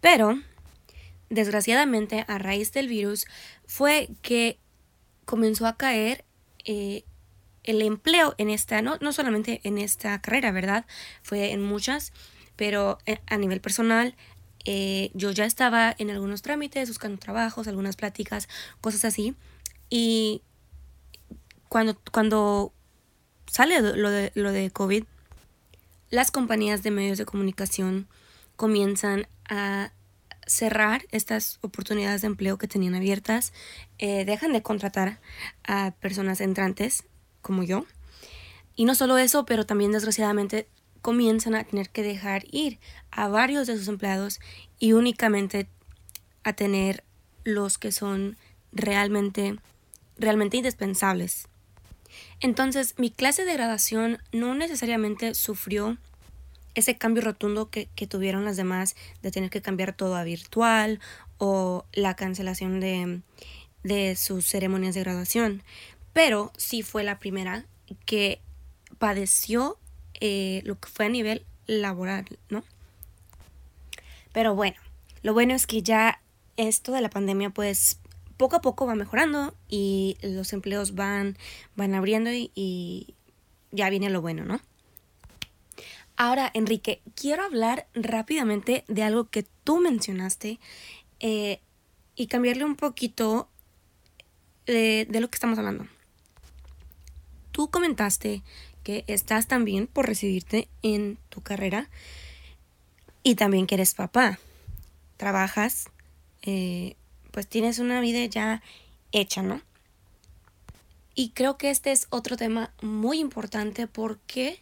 Pero 0.00 0.38
desgraciadamente 1.30 2.24
a 2.28 2.38
raíz 2.38 2.72
del 2.72 2.88
virus 2.88 3.26
fue 3.66 4.08
que 4.22 4.58
comenzó 5.24 5.66
a 5.66 5.76
caer 5.76 6.24
eh, 6.64 7.04
el 7.64 7.82
empleo 7.82 8.34
en 8.38 8.50
esta, 8.50 8.82
no, 8.82 8.98
no 9.00 9.12
solamente 9.12 9.60
en 9.64 9.78
esta 9.78 10.20
carrera, 10.20 10.52
¿verdad? 10.52 10.84
Fue 11.22 11.52
en 11.52 11.62
muchas, 11.62 12.12
pero 12.56 12.98
eh, 13.06 13.18
a 13.26 13.36
nivel 13.38 13.60
personal 13.60 14.14
eh, 14.64 15.10
yo 15.14 15.30
ya 15.30 15.44
estaba 15.44 15.94
en 15.98 16.10
algunos 16.10 16.42
trámites, 16.42 16.88
buscando 16.88 17.18
trabajos, 17.18 17.68
algunas 17.68 17.96
pláticas, 17.96 18.48
cosas 18.80 19.04
así. 19.04 19.34
Y 19.90 20.42
cuando, 21.68 21.98
cuando 22.12 22.72
sale 23.46 23.80
lo 23.80 24.10
de, 24.10 24.32
lo 24.34 24.52
de 24.52 24.70
COVID, 24.70 25.04
las 26.10 26.30
compañías 26.30 26.82
de 26.82 26.90
medios 26.90 27.18
de 27.18 27.24
comunicación 27.24 28.06
comienzan 28.56 29.26
a 29.48 29.92
cerrar 30.46 31.06
estas 31.10 31.58
oportunidades 31.62 32.20
de 32.20 32.26
empleo 32.26 32.58
que 32.58 32.68
tenían 32.68 32.94
abiertas, 32.94 33.52
eh, 33.98 34.24
dejan 34.24 34.52
de 34.52 34.62
contratar 34.62 35.20
a 35.64 35.92
personas 36.00 36.40
entrantes 36.40 37.04
como 37.40 37.62
yo. 37.62 37.86
Y 38.74 38.84
no 38.84 38.94
solo 38.94 39.18
eso, 39.18 39.44
pero 39.44 39.66
también 39.66 39.92
desgraciadamente 39.92 40.68
comienzan 41.02 41.54
a 41.54 41.64
tener 41.64 41.90
que 41.90 42.02
dejar 42.02 42.44
ir 42.50 42.78
a 43.10 43.28
varios 43.28 43.66
de 43.66 43.76
sus 43.76 43.88
empleados 43.88 44.40
y 44.78 44.92
únicamente 44.94 45.68
a 46.44 46.54
tener 46.54 47.04
los 47.44 47.76
que 47.76 47.92
son 47.92 48.36
realmente 48.72 49.58
realmente 50.16 50.56
indispensables. 50.56 51.48
Entonces, 52.40 52.94
mi 52.98 53.10
clase 53.10 53.44
de 53.44 53.54
graduación 53.54 54.18
no 54.32 54.54
necesariamente 54.54 55.34
sufrió 55.34 55.98
ese 56.74 56.96
cambio 56.96 57.22
rotundo 57.22 57.70
que, 57.70 57.88
que, 57.94 58.06
tuvieron 58.06 58.44
las 58.44 58.56
demás 58.56 58.96
de 59.22 59.30
tener 59.30 59.50
que 59.50 59.60
cambiar 59.60 59.92
todo 59.94 60.16
a 60.16 60.24
virtual 60.24 61.00
o 61.38 61.84
la 61.92 62.14
cancelación 62.14 62.80
de, 62.80 63.20
de 63.82 64.16
sus 64.16 64.46
ceremonias 64.46 64.94
de 64.94 65.02
graduación. 65.02 65.62
Pero 66.12 66.52
sí 66.56 66.82
fue 66.82 67.04
la 67.04 67.18
primera 67.18 67.66
que 68.06 68.40
padeció 68.98 69.78
eh, 70.24 70.62
lo 70.64 70.78
que 70.78 70.88
fue 70.88 71.06
a 71.06 71.08
nivel 71.08 71.44
laboral, 71.66 72.24
¿no? 72.48 72.62
Pero 74.32 74.54
bueno, 74.54 74.76
lo 75.24 75.34
bueno 75.34 75.52
es 75.52 75.66
que 75.66 75.82
ya 75.82 76.22
esto 76.56 76.92
de 76.92 77.00
la 77.00 77.10
pandemia 77.10 77.50
pues 77.50 77.98
poco 78.36 78.54
a 78.54 78.60
poco 78.60 78.86
va 78.86 78.94
mejorando 78.94 79.52
y 79.68 80.16
los 80.22 80.52
empleos 80.52 80.94
van, 80.94 81.36
van 81.74 81.96
abriendo 81.96 82.30
y, 82.32 83.16
ya 83.72 83.90
viene 83.90 84.10
lo 84.10 84.20
bueno, 84.20 84.44
¿no? 84.44 84.60
Ahora, 86.16 86.52
Enrique, 86.54 87.02
quiero 87.16 87.42
hablar 87.42 87.88
rápidamente 87.92 88.84
de 88.86 89.02
algo 89.02 89.28
que 89.28 89.44
tú 89.64 89.80
mencionaste 89.80 90.60
eh, 91.18 91.60
y 92.14 92.28
cambiarle 92.28 92.64
un 92.64 92.76
poquito 92.76 93.48
de, 94.66 95.04
de, 95.10 95.20
lo 95.20 95.28
que 95.28 95.34
estamos 95.34 95.58
hablando. 95.58 95.88
Tú 97.50 97.70
comentaste 97.70 98.44
que 98.82 99.04
estás 99.06 99.46
también 99.46 99.86
por 99.86 100.06
recibirte 100.06 100.68
en 100.82 101.18
tu 101.28 101.40
carrera 101.40 101.88
y 103.22 103.34
también 103.36 103.66
que 103.66 103.76
eres 103.76 103.94
papá. 103.94 104.38
Trabajas, 105.16 105.88
eh, 106.42 106.96
pues 107.30 107.46
tienes 107.46 107.78
una 107.78 108.00
vida 108.00 108.24
ya 108.26 108.62
hecha, 109.12 109.42
¿no? 109.42 109.62
Y 111.14 111.30
creo 111.30 111.58
que 111.58 111.70
este 111.70 111.92
es 111.92 112.06
otro 112.10 112.36
tema 112.36 112.72
muy 112.80 113.20
importante 113.20 113.86
porque 113.86 114.58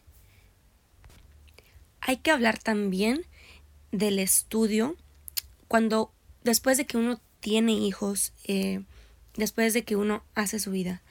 hay 2.00 2.18
que 2.18 2.30
hablar 2.30 2.59
también 2.59 3.24
del 3.92 4.18
estudio 4.18 4.96
cuando 5.68 6.12
después 6.42 6.76
de 6.76 6.87
que 6.87 6.96
uno 6.96 7.20
tiene 7.40 7.72
hijos, 7.72 8.33
eh, 8.44 8.83
después 9.37 9.72
de 9.74 9.85
que 9.85 9.96
uno 9.96 10.24
hace 10.35 10.59
su 10.59 10.70
vida. 10.70 11.02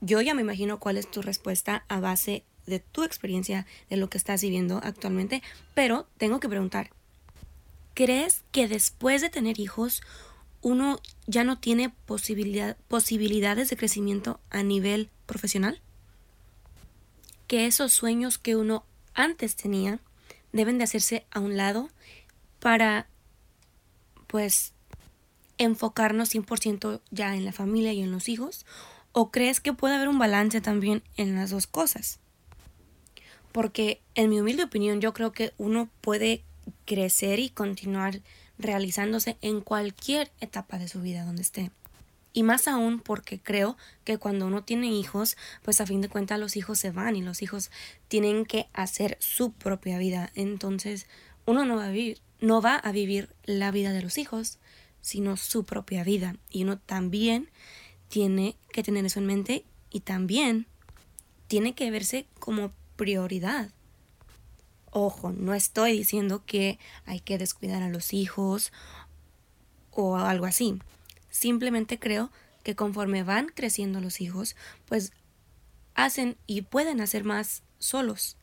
Yo 0.00 0.20
ya 0.20 0.34
me 0.34 0.40
imagino 0.40 0.78
cuál 0.78 0.96
es 0.96 1.10
tu 1.10 1.20
respuesta 1.20 1.84
a 1.88 2.00
base 2.00 2.44
de 2.66 2.80
tu 2.80 3.02
experiencia, 3.02 3.66
de 3.90 3.96
lo 3.96 4.08
que 4.08 4.18
estás 4.18 4.42
viviendo 4.42 4.80
actualmente, 4.82 5.42
pero 5.74 6.06
tengo 6.16 6.40
que 6.40 6.48
preguntar, 6.48 6.90
¿crees 7.94 8.42
que 8.52 8.68
después 8.68 9.20
de 9.20 9.28
tener 9.28 9.60
hijos 9.60 10.02
uno 10.62 11.00
ya 11.26 11.44
no 11.44 11.58
tiene 11.58 11.90
posibilidad, 12.06 12.76
posibilidades 12.88 13.68
de 13.68 13.76
crecimiento 13.76 14.40
a 14.50 14.62
nivel 14.62 15.10
profesional? 15.26 15.80
Que 17.46 17.66
esos 17.66 17.92
sueños 17.92 18.38
que 18.38 18.56
uno 18.56 18.84
antes 19.14 19.56
tenía 19.56 19.98
deben 20.52 20.78
de 20.78 20.84
hacerse 20.84 21.26
a 21.30 21.40
un 21.40 21.56
lado 21.56 21.90
para, 22.58 23.06
pues, 24.26 24.72
enfocarnos 25.58 26.30
100% 26.34 27.00
ya 27.10 27.34
en 27.36 27.44
la 27.44 27.52
familia 27.52 27.92
y 27.92 28.00
en 28.00 28.10
los 28.10 28.28
hijos 28.28 28.64
¿O 29.12 29.30
crees 29.30 29.60
que 29.60 29.72
puede 29.72 29.94
haber 29.94 30.08
un 30.08 30.18
balance 30.18 30.60
también 30.60 31.02
en 31.16 31.34
las 31.34 31.50
dos 31.50 31.66
cosas? 31.66 32.20
Porque 33.52 34.00
en 34.14 34.30
mi 34.30 34.40
humilde 34.40 34.64
opinión 34.64 35.00
yo 35.00 35.12
creo 35.12 35.32
que 35.32 35.52
uno 35.58 35.88
puede 36.00 36.44
crecer 36.84 37.40
y 37.40 37.50
continuar 37.50 38.20
realizándose 38.58 39.36
en 39.40 39.60
cualquier 39.60 40.30
etapa 40.40 40.78
de 40.78 40.88
su 40.88 41.00
vida 41.00 41.24
donde 41.24 41.42
esté. 41.42 41.70
Y 42.32 42.44
más 42.44 42.68
aún 42.68 43.00
porque 43.00 43.40
creo 43.40 43.76
que 44.04 44.18
cuando 44.18 44.46
uno 44.46 44.62
tiene 44.62 44.92
hijos, 44.92 45.36
pues 45.62 45.80
a 45.80 45.86
fin 45.86 46.00
de 46.00 46.08
cuentas 46.08 46.38
los 46.38 46.56
hijos 46.56 46.78
se 46.78 46.92
van 46.92 47.16
y 47.16 47.22
los 47.22 47.42
hijos 47.42 47.70
tienen 48.06 48.46
que 48.46 48.68
hacer 48.72 49.16
su 49.20 49.52
propia 49.52 49.98
vida. 49.98 50.30
Entonces 50.36 51.06
uno 51.44 51.64
no 51.64 51.76
va 51.76 51.86
a 51.86 51.90
vivir, 51.90 52.20
no 52.40 52.62
va 52.62 52.76
a 52.76 52.92
vivir 52.92 53.34
la 53.44 53.72
vida 53.72 53.92
de 53.92 54.02
los 54.02 54.16
hijos, 54.18 54.58
sino 55.00 55.36
su 55.36 55.64
propia 55.64 56.04
vida. 56.04 56.36
Y 56.48 56.62
uno 56.62 56.78
también 56.78 57.50
tiene 58.10 58.56
que 58.72 58.82
tener 58.82 59.06
eso 59.06 59.20
en 59.20 59.26
mente 59.26 59.64
y 59.88 60.00
también 60.00 60.66
tiene 61.46 61.74
que 61.74 61.90
verse 61.90 62.26
como 62.38 62.72
prioridad. 62.96 63.70
Ojo, 64.90 65.30
no 65.32 65.54
estoy 65.54 65.92
diciendo 65.92 66.44
que 66.44 66.78
hay 67.06 67.20
que 67.20 67.38
descuidar 67.38 67.82
a 67.82 67.88
los 67.88 68.12
hijos 68.12 68.72
o 69.92 70.16
algo 70.16 70.44
así. 70.44 70.80
Simplemente 71.30 72.00
creo 72.00 72.30
que 72.64 72.74
conforme 72.74 73.22
van 73.22 73.46
creciendo 73.46 74.00
los 74.00 74.20
hijos, 74.20 74.56
pues 74.86 75.12
hacen 75.94 76.36
y 76.46 76.62
pueden 76.62 77.00
hacer 77.00 77.24
más 77.24 77.62
solos. 77.78 78.36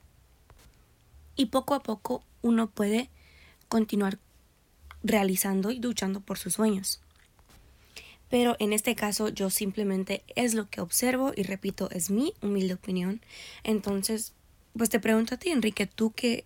Y 1.36 1.48
poco 1.48 1.76
a 1.76 1.84
poco 1.84 2.24
uno 2.42 2.70
puede 2.70 3.10
continuar 3.68 4.18
realizando 5.04 5.72
y 5.72 5.80
luchando 5.80 6.22
por 6.22 6.38
sus 6.38 6.54
sueños. 6.54 7.02
Pero 8.30 8.56
en 8.60 8.74
este 8.74 8.96
caso 8.96 9.30
yo 9.30 9.50
simplemente 9.50 10.24
es 10.36 10.54
lo 10.54 10.70
que 10.70 10.82
observo 10.82 11.32
y 11.36 11.44
repito, 11.44 11.90
es 11.92 12.10
mi 12.10 12.34
humilde 12.42 12.74
opinión. 12.74 13.22
Entonces, 13.64 14.34
pues 14.78 14.90
te 14.90 15.00
pregunto 15.00 15.36
a 15.36 15.38
ti, 15.38 15.50
Enrique, 15.50 15.88
tú 15.88 16.12
que 16.12 16.44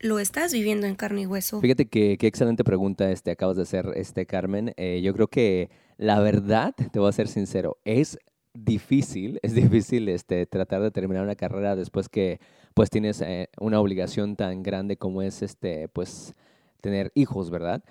lo 0.00 0.18
estás 0.18 0.52
viviendo 0.52 0.86
en 0.86 0.94
carne 0.94 1.22
y 1.22 1.26
hueso. 1.26 1.60
Fíjate 1.60 1.86
que 1.86 2.16
qué 2.18 2.26
excelente 2.26 2.64
pregunta 2.64 3.10
este 3.10 3.30
acabas 3.30 3.56
de 3.56 3.62
hacer, 3.62 3.92
este 3.96 4.26
Carmen. 4.26 4.72
Eh, 4.76 5.00
yo 5.02 5.12
creo 5.12 5.28
que 5.28 5.70
la 5.96 6.20
verdad, 6.20 6.74
te 6.92 6.98
voy 6.98 7.08
a 7.08 7.12
ser 7.12 7.26
sincero, 7.26 7.78
es 7.84 8.18
difícil, 8.54 9.40
es 9.42 9.54
difícil 9.54 10.08
este, 10.08 10.46
tratar 10.46 10.82
de 10.82 10.90
terminar 10.90 11.24
una 11.24 11.34
carrera 11.34 11.76
después 11.76 12.08
que 12.08 12.40
pues 12.74 12.90
tienes 12.90 13.20
eh, 13.20 13.48
una 13.58 13.80
obligación 13.80 14.36
tan 14.36 14.62
grande 14.62 14.96
como 14.96 15.22
es 15.22 15.42
este, 15.42 15.88
pues 15.88 16.34
tener 16.80 17.10
hijos, 17.14 17.50
¿verdad? 17.50 17.82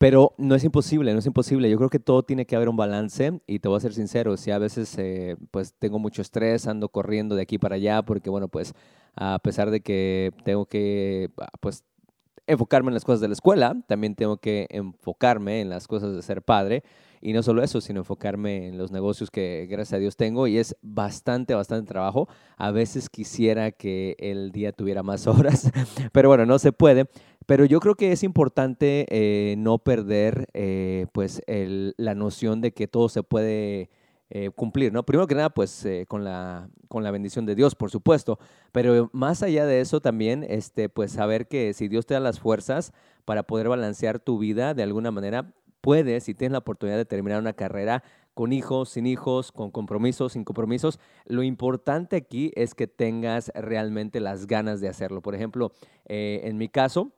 Pero 0.00 0.32
no 0.38 0.54
es 0.54 0.64
imposible, 0.64 1.12
no 1.12 1.18
es 1.18 1.26
imposible. 1.26 1.68
Yo 1.68 1.76
creo 1.76 1.90
que 1.90 1.98
todo 1.98 2.22
tiene 2.22 2.46
que 2.46 2.56
haber 2.56 2.70
un 2.70 2.76
balance 2.76 3.38
y 3.46 3.58
te 3.58 3.68
voy 3.68 3.76
a 3.76 3.80
ser 3.80 3.92
sincero, 3.92 4.38
si 4.38 4.50
a 4.50 4.56
veces 4.56 4.96
eh, 4.96 5.36
pues 5.50 5.74
tengo 5.78 5.98
mucho 5.98 6.22
estrés, 6.22 6.66
ando 6.66 6.88
corriendo 6.88 7.34
de 7.34 7.42
aquí 7.42 7.58
para 7.58 7.74
allá 7.74 8.00
porque 8.00 8.30
bueno, 8.30 8.48
pues 8.48 8.72
a 9.14 9.38
pesar 9.40 9.70
de 9.70 9.82
que 9.82 10.32
tengo 10.42 10.64
que 10.64 11.28
ah, 11.36 11.50
pues 11.60 11.84
enfocarme 12.46 12.88
en 12.88 12.94
las 12.94 13.04
cosas 13.04 13.20
de 13.20 13.28
la 13.28 13.34
escuela, 13.34 13.76
también 13.88 14.14
tengo 14.14 14.38
que 14.38 14.68
enfocarme 14.70 15.60
en 15.60 15.68
las 15.68 15.86
cosas 15.86 16.16
de 16.16 16.22
ser 16.22 16.40
padre. 16.40 16.82
Y 17.22 17.34
no 17.34 17.42
solo 17.42 17.62
eso, 17.62 17.82
sino 17.82 18.00
enfocarme 18.00 18.68
en 18.68 18.78
los 18.78 18.90
negocios 18.90 19.30
que 19.30 19.66
gracias 19.68 19.94
a 19.94 20.00
Dios 20.00 20.16
tengo 20.16 20.46
y 20.46 20.56
es 20.56 20.74
bastante, 20.80 21.54
bastante 21.54 21.86
trabajo. 21.86 22.28
A 22.56 22.70
veces 22.70 23.10
quisiera 23.10 23.72
que 23.72 24.16
el 24.18 24.52
día 24.52 24.72
tuviera 24.72 25.02
más 25.02 25.26
horas, 25.26 25.70
pero 26.12 26.28
bueno, 26.28 26.46
no 26.46 26.58
se 26.58 26.72
puede. 26.72 27.08
Pero 27.46 27.64
yo 27.64 27.80
creo 27.80 27.94
que 27.94 28.12
es 28.12 28.22
importante 28.22 29.06
eh, 29.10 29.56
no 29.58 29.78
perder 29.78 30.48
eh, 30.54 31.06
pues 31.12 31.42
la 31.46 32.14
noción 32.14 32.60
de 32.60 32.72
que 32.72 32.86
todo 32.86 33.08
se 33.08 33.22
puede 33.22 33.90
eh, 34.30 34.50
cumplir, 34.54 34.92
¿no? 34.92 35.04
Primero 35.04 35.26
que 35.26 35.34
nada, 35.34 35.50
pues 35.50 35.86
con, 36.06 36.22
la, 36.22 36.68
con 36.88 37.02
la 37.02 37.10
bendición 37.10 37.46
de 37.46 37.56
Dios, 37.56 37.74
por 37.74 37.90
supuesto, 37.90 38.38
pero 38.70 39.10
más 39.12 39.42
allá 39.42 39.66
de 39.66 39.80
eso 39.80 40.00
también, 40.00 40.46
este, 40.48 40.88
pues 40.88 41.12
saber 41.12 41.48
que 41.48 41.74
si 41.74 41.88
Dios 41.88 42.06
te 42.06 42.14
da 42.14 42.20
las 42.20 42.38
fuerzas 42.38 42.92
para 43.24 43.42
poder 43.42 43.68
balancear 43.68 44.20
tu 44.20 44.38
vida 44.38 44.72
de 44.72 44.84
alguna 44.84 45.10
manera, 45.10 45.52
puedes, 45.80 46.24
si 46.24 46.34
tienes 46.34 46.52
la 46.52 46.58
oportunidad 46.58 46.96
de 46.96 47.04
terminar 47.04 47.40
una 47.40 47.52
carrera 47.52 48.02
con 48.34 48.52
hijos, 48.52 48.90
sin 48.90 49.06
hijos, 49.06 49.52
con 49.52 49.70
compromisos, 49.70 50.32
sin 50.32 50.44
compromisos, 50.44 50.98
lo 51.26 51.42
importante 51.42 52.16
aquí 52.16 52.52
es 52.54 52.74
que 52.74 52.86
tengas 52.86 53.50
realmente 53.54 54.20
las 54.20 54.46
ganas 54.46 54.80
de 54.80 54.88
hacerlo. 54.88 55.20
Por 55.20 55.34
ejemplo, 55.34 55.72
en 56.06 56.56
mi 56.56 56.68
caso, 56.68 57.12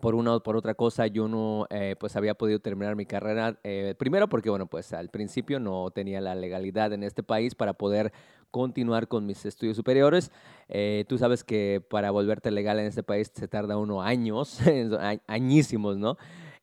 por 0.00 0.14
una 0.14 0.34
o 0.34 0.42
por 0.42 0.56
otra 0.56 0.74
cosa 0.74 1.06
yo 1.06 1.28
no 1.28 1.66
eh, 1.70 1.96
pues 1.98 2.16
había 2.16 2.34
podido 2.34 2.58
terminar 2.58 2.96
mi 2.96 3.06
carrera 3.06 3.58
eh, 3.64 3.94
primero 3.98 4.28
porque 4.28 4.50
bueno 4.50 4.66
pues 4.66 4.92
al 4.92 5.08
principio 5.08 5.60
no 5.60 5.90
tenía 5.90 6.20
la 6.20 6.34
legalidad 6.34 6.92
en 6.92 7.02
este 7.02 7.22
país 7.22 7.54
para 7.54 7.74
poder 7.74 8.12
continuar 8.50 9.08
con 9.08 9.26
mis 9.26 9.44
estudios 9.44 9.76
superiores 9.76 10.32
eh, 10.68 11.04
tú 11.08 11.18
sabes 11.18 11.44
que 11.44 11.84
para 11.88 12.10
volverte 12.10 12.50
legal 12.50 12.78
en 12.78 12.86
este 12.86 13.02
país 13.02 13.30
se 13.32 13.48
tarda 13.48 13.76
uno 13.76 14.02
años 14.02 14.60
añísimos 15.26 15.96
no 15.96 16.16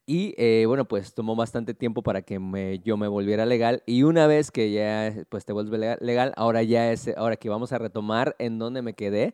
y 0.05 0.65
bueno, 0.65 0.85
pues 0.85 1.13
tomó 1.13 1.35
bastante 1.35 1.73
tiempo 1.73 2.03
para 2.03 2.21
que 2.21 2.81
yo 2.83 2.97
me 2.97 3.07
volviera 3.07 3.45
legal. 3.45 3.83
Y 3.85 4.03
una 4.03 4.27
vez 4.27 4.51
que 4.51 4.71
ya 4.71 5.13
pues 5.29 5.45
te 5.45 5.53
vuelves 5.53 5.99
legal, 6.01 6.33
ahora 6.35 6.63
ya 6.63 6.91
es, 6.91 7.07
ahora 7.15 7.37
que 7.37 7.49
vamos 7.49 7.71
a 7.71 7.77
retomar 7.77 8.35
en 8.39 8.59
donde 8.59 8.81
me 8.81 8.93
quedé. 8.93 9.33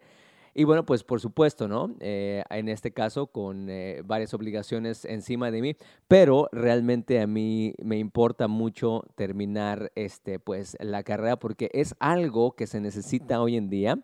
Y 0.60 0.64
bueno, 0.64 0.88
pues 0.88 1.04
por 1.04 1.22
supuesto, 1.22 1.68
¿no? 1.68 1.96
Eh, 2.00 2.44
en 2.50 2.68
este 2.68 2.92
caso 2.92 3.28
con 3.28 3.70
eh, 3.70 4.02
varias 4.04 4.34
obligaciones 4.34 5.06
encima 5.06 5.52
de 5.52 5.62
mí, 5.62 5.76
pero 6.08 6.50
realmente 6.52 7.22
a 7.22 7.28
mí 7.28 7.76
me 7.78 8.00
importa 8.00 8.48
mucho 8.48 9.04
terminar 9.14 9.92
este, 9.94 10.40
pues, 10.40 10.76
la 10.80 11.04
carrera 11.04 11.38
porque 11.38 11.70
es 11.74 11.94
algo 12.00 12.56
que 12.56 12.66
se 12.66 12.82
necesita 12.82 13.40
hoy 13.40 13.56
en 13.56 13.70
día 13.70 14.00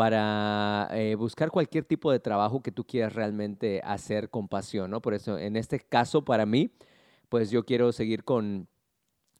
para 0.00 0.88
eh, 0.92 1.14
buscar 1.14 1.50
cualquier 1.50 1.84
tipo 1.84 2.10
de 2.10 2.20
trabajo 2.20 2.62
que 2.62 2.72
tú 2.72 2.86
quieras 2.86 3.12
realmente 3.12 3.82
hacer 3.84 4.30
con 4.30 4.48
pasión, 4.48 4.90
¿no? 4.90 5.02
Por 5.02 5.12
eso, 5.12 5.36
en 5.36 5.56
este 5.56 5.78
caso, 5.78 6.24
para 6.24 6.46
mí, 6.46 6.70
pues 7.28 7.50
yo 7.50 7.66
quiero 7.66 7.92
seguir 7.92 8.24
con 8.24 8.66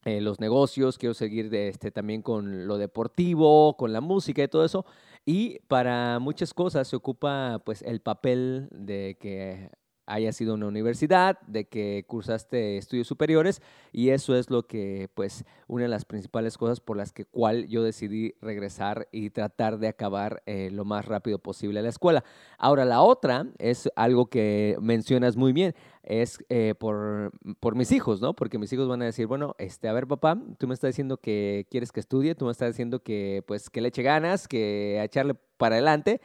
los 0.05 0.38
negocios, 0.38 0.99
quiero 0.99 1.14
seguir 1.14 1.55
este, 1.55 1.90
también 1.90 2.20
con 2.20 2.66
lo 2.66 2.77
deportivo, 2.77 3.75
con 3.79 3.94
la 3.94 4.03
música 4.03 4.42
y 4.42 4.49
todo 4.49 4.66
eso, 4.66 4.85
y 5.25 5.61
para 5.61 6.18
muchas 6.18 6.53
cosas 6.53 6.88
se 6.88 6.96
ocupa 6.96 7.62
pues 7.64 7.81
el 7.81 8.03
papel 8.03 8.68
de 8.70 9.16
que 9.18 9.70
haya 10.11 10.33
sido 10.33 10.55
una 10.55 10.66
universidad, 10.66 11.38
de 11.46 11.66
que 11.66 12.05
cursaste 12.07 12.77
estudios 12.77 13.07
superiores 13.07 13.62
y 13.92 14.11
eso 14.11 14.37
es 14.37 14.51
lo 14.51 14.66
que, 14.66 15.09
pues, 15.14 15.44
una 15.68 15.85
de 15.85 15.88
las 15.88 16.05
principales 16.05 16.59
cosas 16.59 16.81
por 16.81 16.96
las 16.96 17.12
que 17.12 17.25
cual 17.25 17.68
yo 17.68 17.83
decidí 17.83 18.35
regresar 18.40 19.09
y 19.12 19.31
tratar 19.31 19.79
de 19.79 19.88
acabar 19.88 20.42
eh, 20.46 20.70
lo 20.73 20.85
más 20.85 21.07
rápido 21.07 21.38
posible 21.38 21.83
la 21.83 21.88
escuela. 21.88 22.25
Ahora, 22.59 22.85
la 22.85 23.03
otra 23.03 23.46
es 23.59 23.88
algo 23.96 24.27
que 24.27 24.77
mencionas 24.81 25.37
muy 25.37 25.53
bien, 25.53 25.75
es 26.03 26.38
eh, 26.49 26.75
por, 26.79 27.33
por, 27.61 27.77
mis 27.77 27.92
hijos, 27.92 28.20
¿no? 28.20 28.35
Porque 28.35 28.59
mis 28.59 28.73
hijos 28.73 28.88
van 28.88 29.03
a 29.03 29.07
decir, 29.07 29.27
bueno, 29.27 29.55
este, 29.59 29.88
a 29.88 29.92
ver, 29.92 30.07
papá, 30.07 30.37
tú 30.59 30.66
me 30.66 30.75
estás 30.75 30.88
diciendo 30.88 31.18
que 31.18 31.66
quieres 31.70 31.92
que 31.92 32.01
estudie, 32.01 32.35
tú 32.35 32.46
me 32.46 32.53
estás 32.53 32.70
diciendo 32.70 33.03
que, 33.03 33.44
pues, 33.46 33.70
que 33.70 33.81
le 33.81 33.88
eche 33.88 34.03
ganas, 34.03 34.49
que 34.49 34.99
a 35.01 35.05
echarle 35.05 35.35
para 35.57 35.77
adelante, 35.77 36.20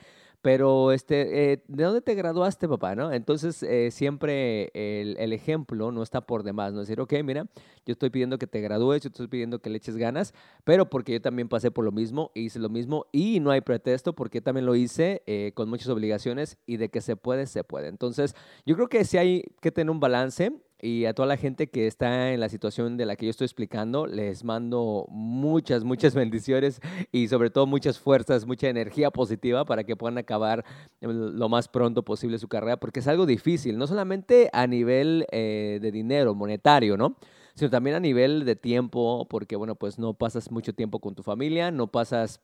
pero, 0.46 0.92
este, 0.92 1.54
eh, 1.54 1.64
¿de 1.68 1.84
dónde 1.86 2.02
te 2.02 2.14
graduaste, 2.14 2.68
papá? 2.68 2.94
¿no? 2.94 3.12
Entonces, 3.12 3.64
eh, 3.64 3.90
siempre 3.90 4.70
el, 4.76 5.34
ejemplo 5.34 5.92
no 5.92 6.04
está 6.04 6.22
por 6.22 6.44
demás, 6.44 6.72
¿no? 6.72 6.82
Es 6.82 6.88
decir, 6.88 7.02
ok, 7.02 7.14
mira, 7.24 7.48
yo 7.84 7.94
estoy 7.94 8.12
pidiendo 8.12 8.38
que 8.38 8.46
te 8.46 8.62
gradúes, 8.62 9.02
yo 9.02 9.08
estoy 9.08 9.28
pidiendo 9.28 9.58
que 9.58 9.72
le 9.72 9.78
eches 9.78 9.98
ganas, 9.98 10.36
pero 10.64 10.88
porque 10.88 11.14
yo 11.14 11.20
también 11.20 11.50
pasé 11.50 11.72
por 11.72 11.84
lo 11.84 11.92
mismo, 11.92 12.30
hice 12.36 12.60
lo 12.60 12.70
mismo 12.70 13.08
y 13.12 13.40
no 13.40 13.50
hay 13.50 13.62
pretexto 13.62 14.14
porque 14.14 14.40
también 14.40 14.68
lo 14.68 14.76
hice 14.76 15.24
eh, 15.26 15.52
con 15.56 15.68
muchas 15.68 15.90
obligaciones 15.90 16.60
y 16.68 16.78
de 16.78 16.90
que 16.90 17.02
se 17.02 17.16
puede, 17.16 17.48
se 17.48 17.64
puede. 17.64 17.88
Entonces, 17.88 18.36
yo 18.68 18.76
creo 18.76 18.88
que 18.88 19.04
sí 19.04 19.18
hay 19.18 19.46
que 19.62 19.72
tener 19.72 19.90
un 19.90 20.00
balance 20.00 20.54
y 20.86 21.06
a 21.08 21.16
toda 21.16 21.28
la 21.28 21.38
gente 21.38 21.68
que 21.68 21.88
está 21.88 22.32
en 22.32 22.40
la 22.40 22.48
situación 22.48 22.96
de 22.96 23.08
la 23.08 23.16
que 23.16 23.26
yo 23.26 23.32
estoy 23.32 23.46
explicando, 23.46 24.06
les 24.06 24.44
mando 24.44 25.08
muchas, 25.10 25.84
muchas 25.84 26.14
bendiciones 26.16 26.80
y 27.12 27.28
sobre 27.28 27.50
todo 27.50 27.66
muchas 27.66 27.98
fuerzas, 27.98 28.46
mucha 28.46 28.70
energía 28.70 29.10
positiva 29.10 29.66
para 29.66 29.84
que 29.84 29.96
puedan 29.96 30.20
acabar 30.20 30.64
lo 31.02 31.50
más 31.50 31.68
pronto 31.68 32.04
posible 32.04 32.38
su 32.38 32.48
carrera, 32.48 32.78
porque 32.78 33.00
es 33.00 33.08
algo 33.08 33.26
difícil, 33.26 33.80
no 33.80 33.88
solamente 33.88 34.50
a 34.54 34.68
nivel 34.68 35.26
eh, 35.32 35.80
de 35.82 35.92
dinero, 35.92 36.36
monetario, 36.36 36.98
¿no? 36.98 37.18
Sino 37.56 37.72
también 37.72 37.96
a 37.96 38.00
nivel 38.00 38.46
de 38.46 38.56
tiempo, 38.56 39.28
porque 39.28 39.56
bueno, 39.56 39.76
pues 39.76 39.98
no 39.98 40.14
pasas 40.14 40.52
mucho 40.52 40.74
tiempo 40.74 41.00
con 41.00 41.16
tu 41.16 41.24
familia, 41.24 41.72
no 41.72 41.88
pasas 41.88 42.42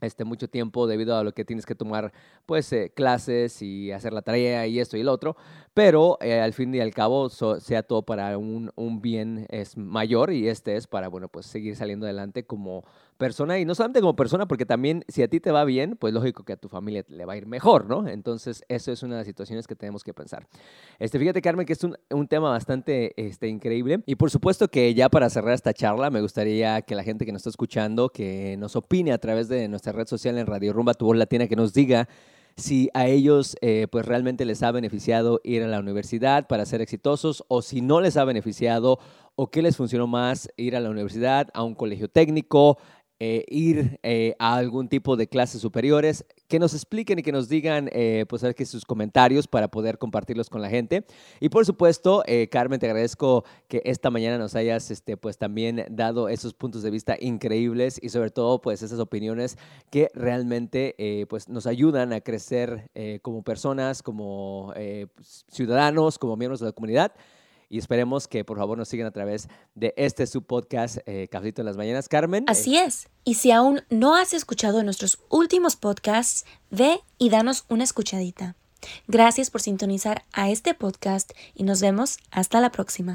este, 0.00 0.24
mucho 0.24 0.48
tiempo 0.48 0.86
debido 0.86 1.16
a 1.16 1.24
lo 1.24 1.32
que 1.32 1.44
tienes 1.44 1.64
que 1.64 1.74
tomar 1.74 2.12
pues 2.44 2.70
eh, 2.72 2.92
clases 2.94 3.62
y 3.62 3.92
hacer 3.92 4.12
la 4.12 4.22
tarea 4.22 4.66
y 4.66 4.78
esto 4.78 4.96
y 4.96 5.02
lo 5.02 5.12
otro, 5.12 5.36
pero 5.76 6.16
eh, 6.22 6.40
al 6.40 6.54
fin 6.54 6.74
y 6.74 6.80
al 6.80 6.94
cabo 6.94 7.28
sea 7.28 7.82
todo 7.82 8.00
para 8.00 8.38
un, 8.38 8.72
un, 8.76 9.02
bien 9.02 9.46
es 9.50 9.76
mayor 9.76 10.32
y 10.32 10.48
este 10.48 10.74
es 10.74 10.86
para 10.86 11.08
bueno 11.08 11.28
pues 11.28 11.44
seguir 11.44 11.76
saliendo 11.76 12.06
adelante 12.06 12.46
como 12.46 12.82
persona 13.18 13.58
y 13.58 13.66
no 13.66 13.74
solamente 13.74 14.00
como 14.00 14.16
persona 14.16 14.48
porque 14.48 14.64
también 14.64 15.04
si 15.06 15.22
a 15.22 15.28
ti 15.28 15.38
te 15.38 15.50
va 15.50 15.64
bien 15.64 15.98
pues 15.98 16.14
lógico 16.14 16.44
que 16.44 16.54
a 16.54 16.56
tu 16.56 16.70
familia 16.70 17.04
le 17.08 17.26
va 17.26 17.34
a 17.34 17.36
ir 17.36 17.44
mejor, 17.44 17.90
¿no? 17.90 18.08
Entonces 18.08 18.64
eso 18.68 18.90
es 18.90 19.02
una 19.02 19.16
de 19.16 19.20
las 19.20 19.26
situaciones 19.26 19.66
que 19.66 19.76
tenemos 19.76 20.02
que 20.02 20.14
pensar. 20.14 20.46
Este, 20.98 21.18
fíjate 21.18 21.42
Carmen 21.42 21.66
que 21.66 21.74
es 21.74 21.84
un, 21.84 21.94
un 22.08 22.26
tema 22.26 22.48
bastante 22.48 23.12
este, 23.22 23.48
increíble 23.48 24.02
y 24.06 24.14
por 24.14 24.30
supuesto 24.30 24.68
que 24.68 24.94
ya 24.94 25.10
para 25.10 25.28
cerrar 25.28 25.52
esta 25.52 25.74
charla 25.74 26.08
me 26.08 26.22
gustaría 26.22 26.80
que 26.80 26.94
la 26.94 27.02
gente 27.02 27.26
que 27.26 27.32
nos 27.32 27.40
está 27.40 27.50
escuchando 27.50 28.08
que 28.08 28.56
nos 28.56 28.76
opine 28.76 29.12
a 29.12 29.18
través 29.18 29.48
de 29.48 29.68
nuestra 29.68 29.92
red 29.92 30.06
social 30.06 30.38
en 30.38 30.46
Radio 30.46 30.72
Rumba 30.72 30.94
Tu 30.94 31.04
Voz 31.04 31.18
Latina, 31.18 31.46
que 31.46 31.56
nos 31.56 31.74
diga 31.74 32.08
si 32.56 32.88
a 32.94 33.06
ellos 33.06 33.56
eh, 33.60 33.86
pues 33.90 34.06
realmente 34.06 34.44
les 34.44 34.62
ha 34.62 34.72
beneficiado 34.72 35.40
ir 35.44 35.62
a 35.62 35.68
la 35.68 35.78
universidad 35.78 36.46
para 36.46 36.64
ser 36.64 36.80
exitosos 36.80 37.44
o 37.48 37.60
si 37.60 37.82
no 37.82 38.00
les 38.00 38.16
ha 38.16 38.24
beneficiado 38.24 38.98
o 39.34 39.50
qué 39.50 39.60
les 39.60 39.76
funcionó 39.76 40.06
más 40.06 40.48
ir 40.56 40.74
a 40.74 40.80
la 40.80 40.88
universidad, 40.88 41.48
a 41.52 41.62
un 41.62 41.74
colegio 41.74 42.08
técnico, 42.08 42.78
eh, 43.18 43.46
ir 43.48 43.98
eh, 44.02 44.34
a 44.38 44.56
algún 44.56 44.88
tipo 44.90 45.16
de 45.16 45.26
clases 45.26 45.62
superiores, 45.62 46.26
que 46.48 46.58
nos 46.58 46.74
expliquen 46.74 47.18
y 47.18 47.22
que 47.22 47.32
nos 47.32 47.48
digan 47.48 47.88
eh, 47.92 48.26
pues 48.28 48.44
que 48.54 48.66
sus 48.66 48.84
comentarios 48.84 49.48
para 49.48 49.68
poder 49.68 49.96
compartirlos 49.96 50.50
con 50.50 50.60
la 50.60 50.68
gente. 50.68 51.06
Y 51.40 51.48
por 51.48 51.64
supuesto, 51.64 52.22
Carmen, 52.50 52.78
te 52.78 52.86
agradezco 52.86 53.44
que 53.68 53.80
esta 53.86 54.10
mañana 54.10 54.36
nos 54.36 54.54
hayas 54.54 54.90
este, 54.90 55.16
pues 55.16 55.38
también 55.38 55.86
dado 55.90 56.28
esos 56.28 56.52
puntos 56.52 56.82
de 56.82 56.90
vista 56.90 57.16
increíbles 57.18 57.98
y 58.02 58.10
sobre 58.10 58.30
todo 58.30 58.60
pues 58.60 58.82
esas 58.82 59.00
opiniones 59.00 59.56
que 59.90 60.10
realmente 60.14 61.26
pues 61.28 61.48
nos 61.48 61.66
ayudan 61.66 62.12
a 62.12 62.20
crecer 62.20 62.90
como 63.22 63.42
personas, 63.42 64.02
como 64.02 64.72
ciudadanos, 65.50 66.18
como 66.18 66.36
miembros 66.36 66.60
de 66.60 66.66
la 66.66 66.72
comunidad 66.72 67.12
y 67.68 67.78
esperemos 67.78 68.28
que 68.28 68.44
por 68.44 68.58
favor 68.58 68.78
nos 68.78 68.88
sigan 68.88 69.06
a 69.06 69.10
través 69.10 69.48
de 69.74 69.94
este 69.96 70.26
su 70.26 70.42
podcast 70.42 70.98
eh, 71.06 71.28
Cafecito 71.30 71.62
en 71.62 71.66
las 71.66 71.76
Mañanas. 71.76 72.08
Carmen. 72.08 72.44
Así 72.46 72.76
es. 72.76 73.08
Y 73.24 73.34
si 73.34 73.50
aún 73.50 73.82
no 73.90 74.16
has 74.16 74.34
escuchado 74.34 74.82
nuestros 74.82 75.18
últimos 75.28 75.76
podcasts, 75.76 76.44
ve 76.70 77.00
y 77.18 77.30
danos 77.30 77.64
una 77.68 77.84
escuchadita. 77.84 78.56
Gracias 79.08 79.50
por 79.50 79.62
sintonizar 79.62 80.24
a 80.32 80.50
este 80.50 80.74
podcast 80.74 81.32
y 81.54 81.64
nos 81.64 81.80
vemos 81.80 82.18
hasta 82.30 82.60
la 82.60 82.70
próxima. 82.70 83.14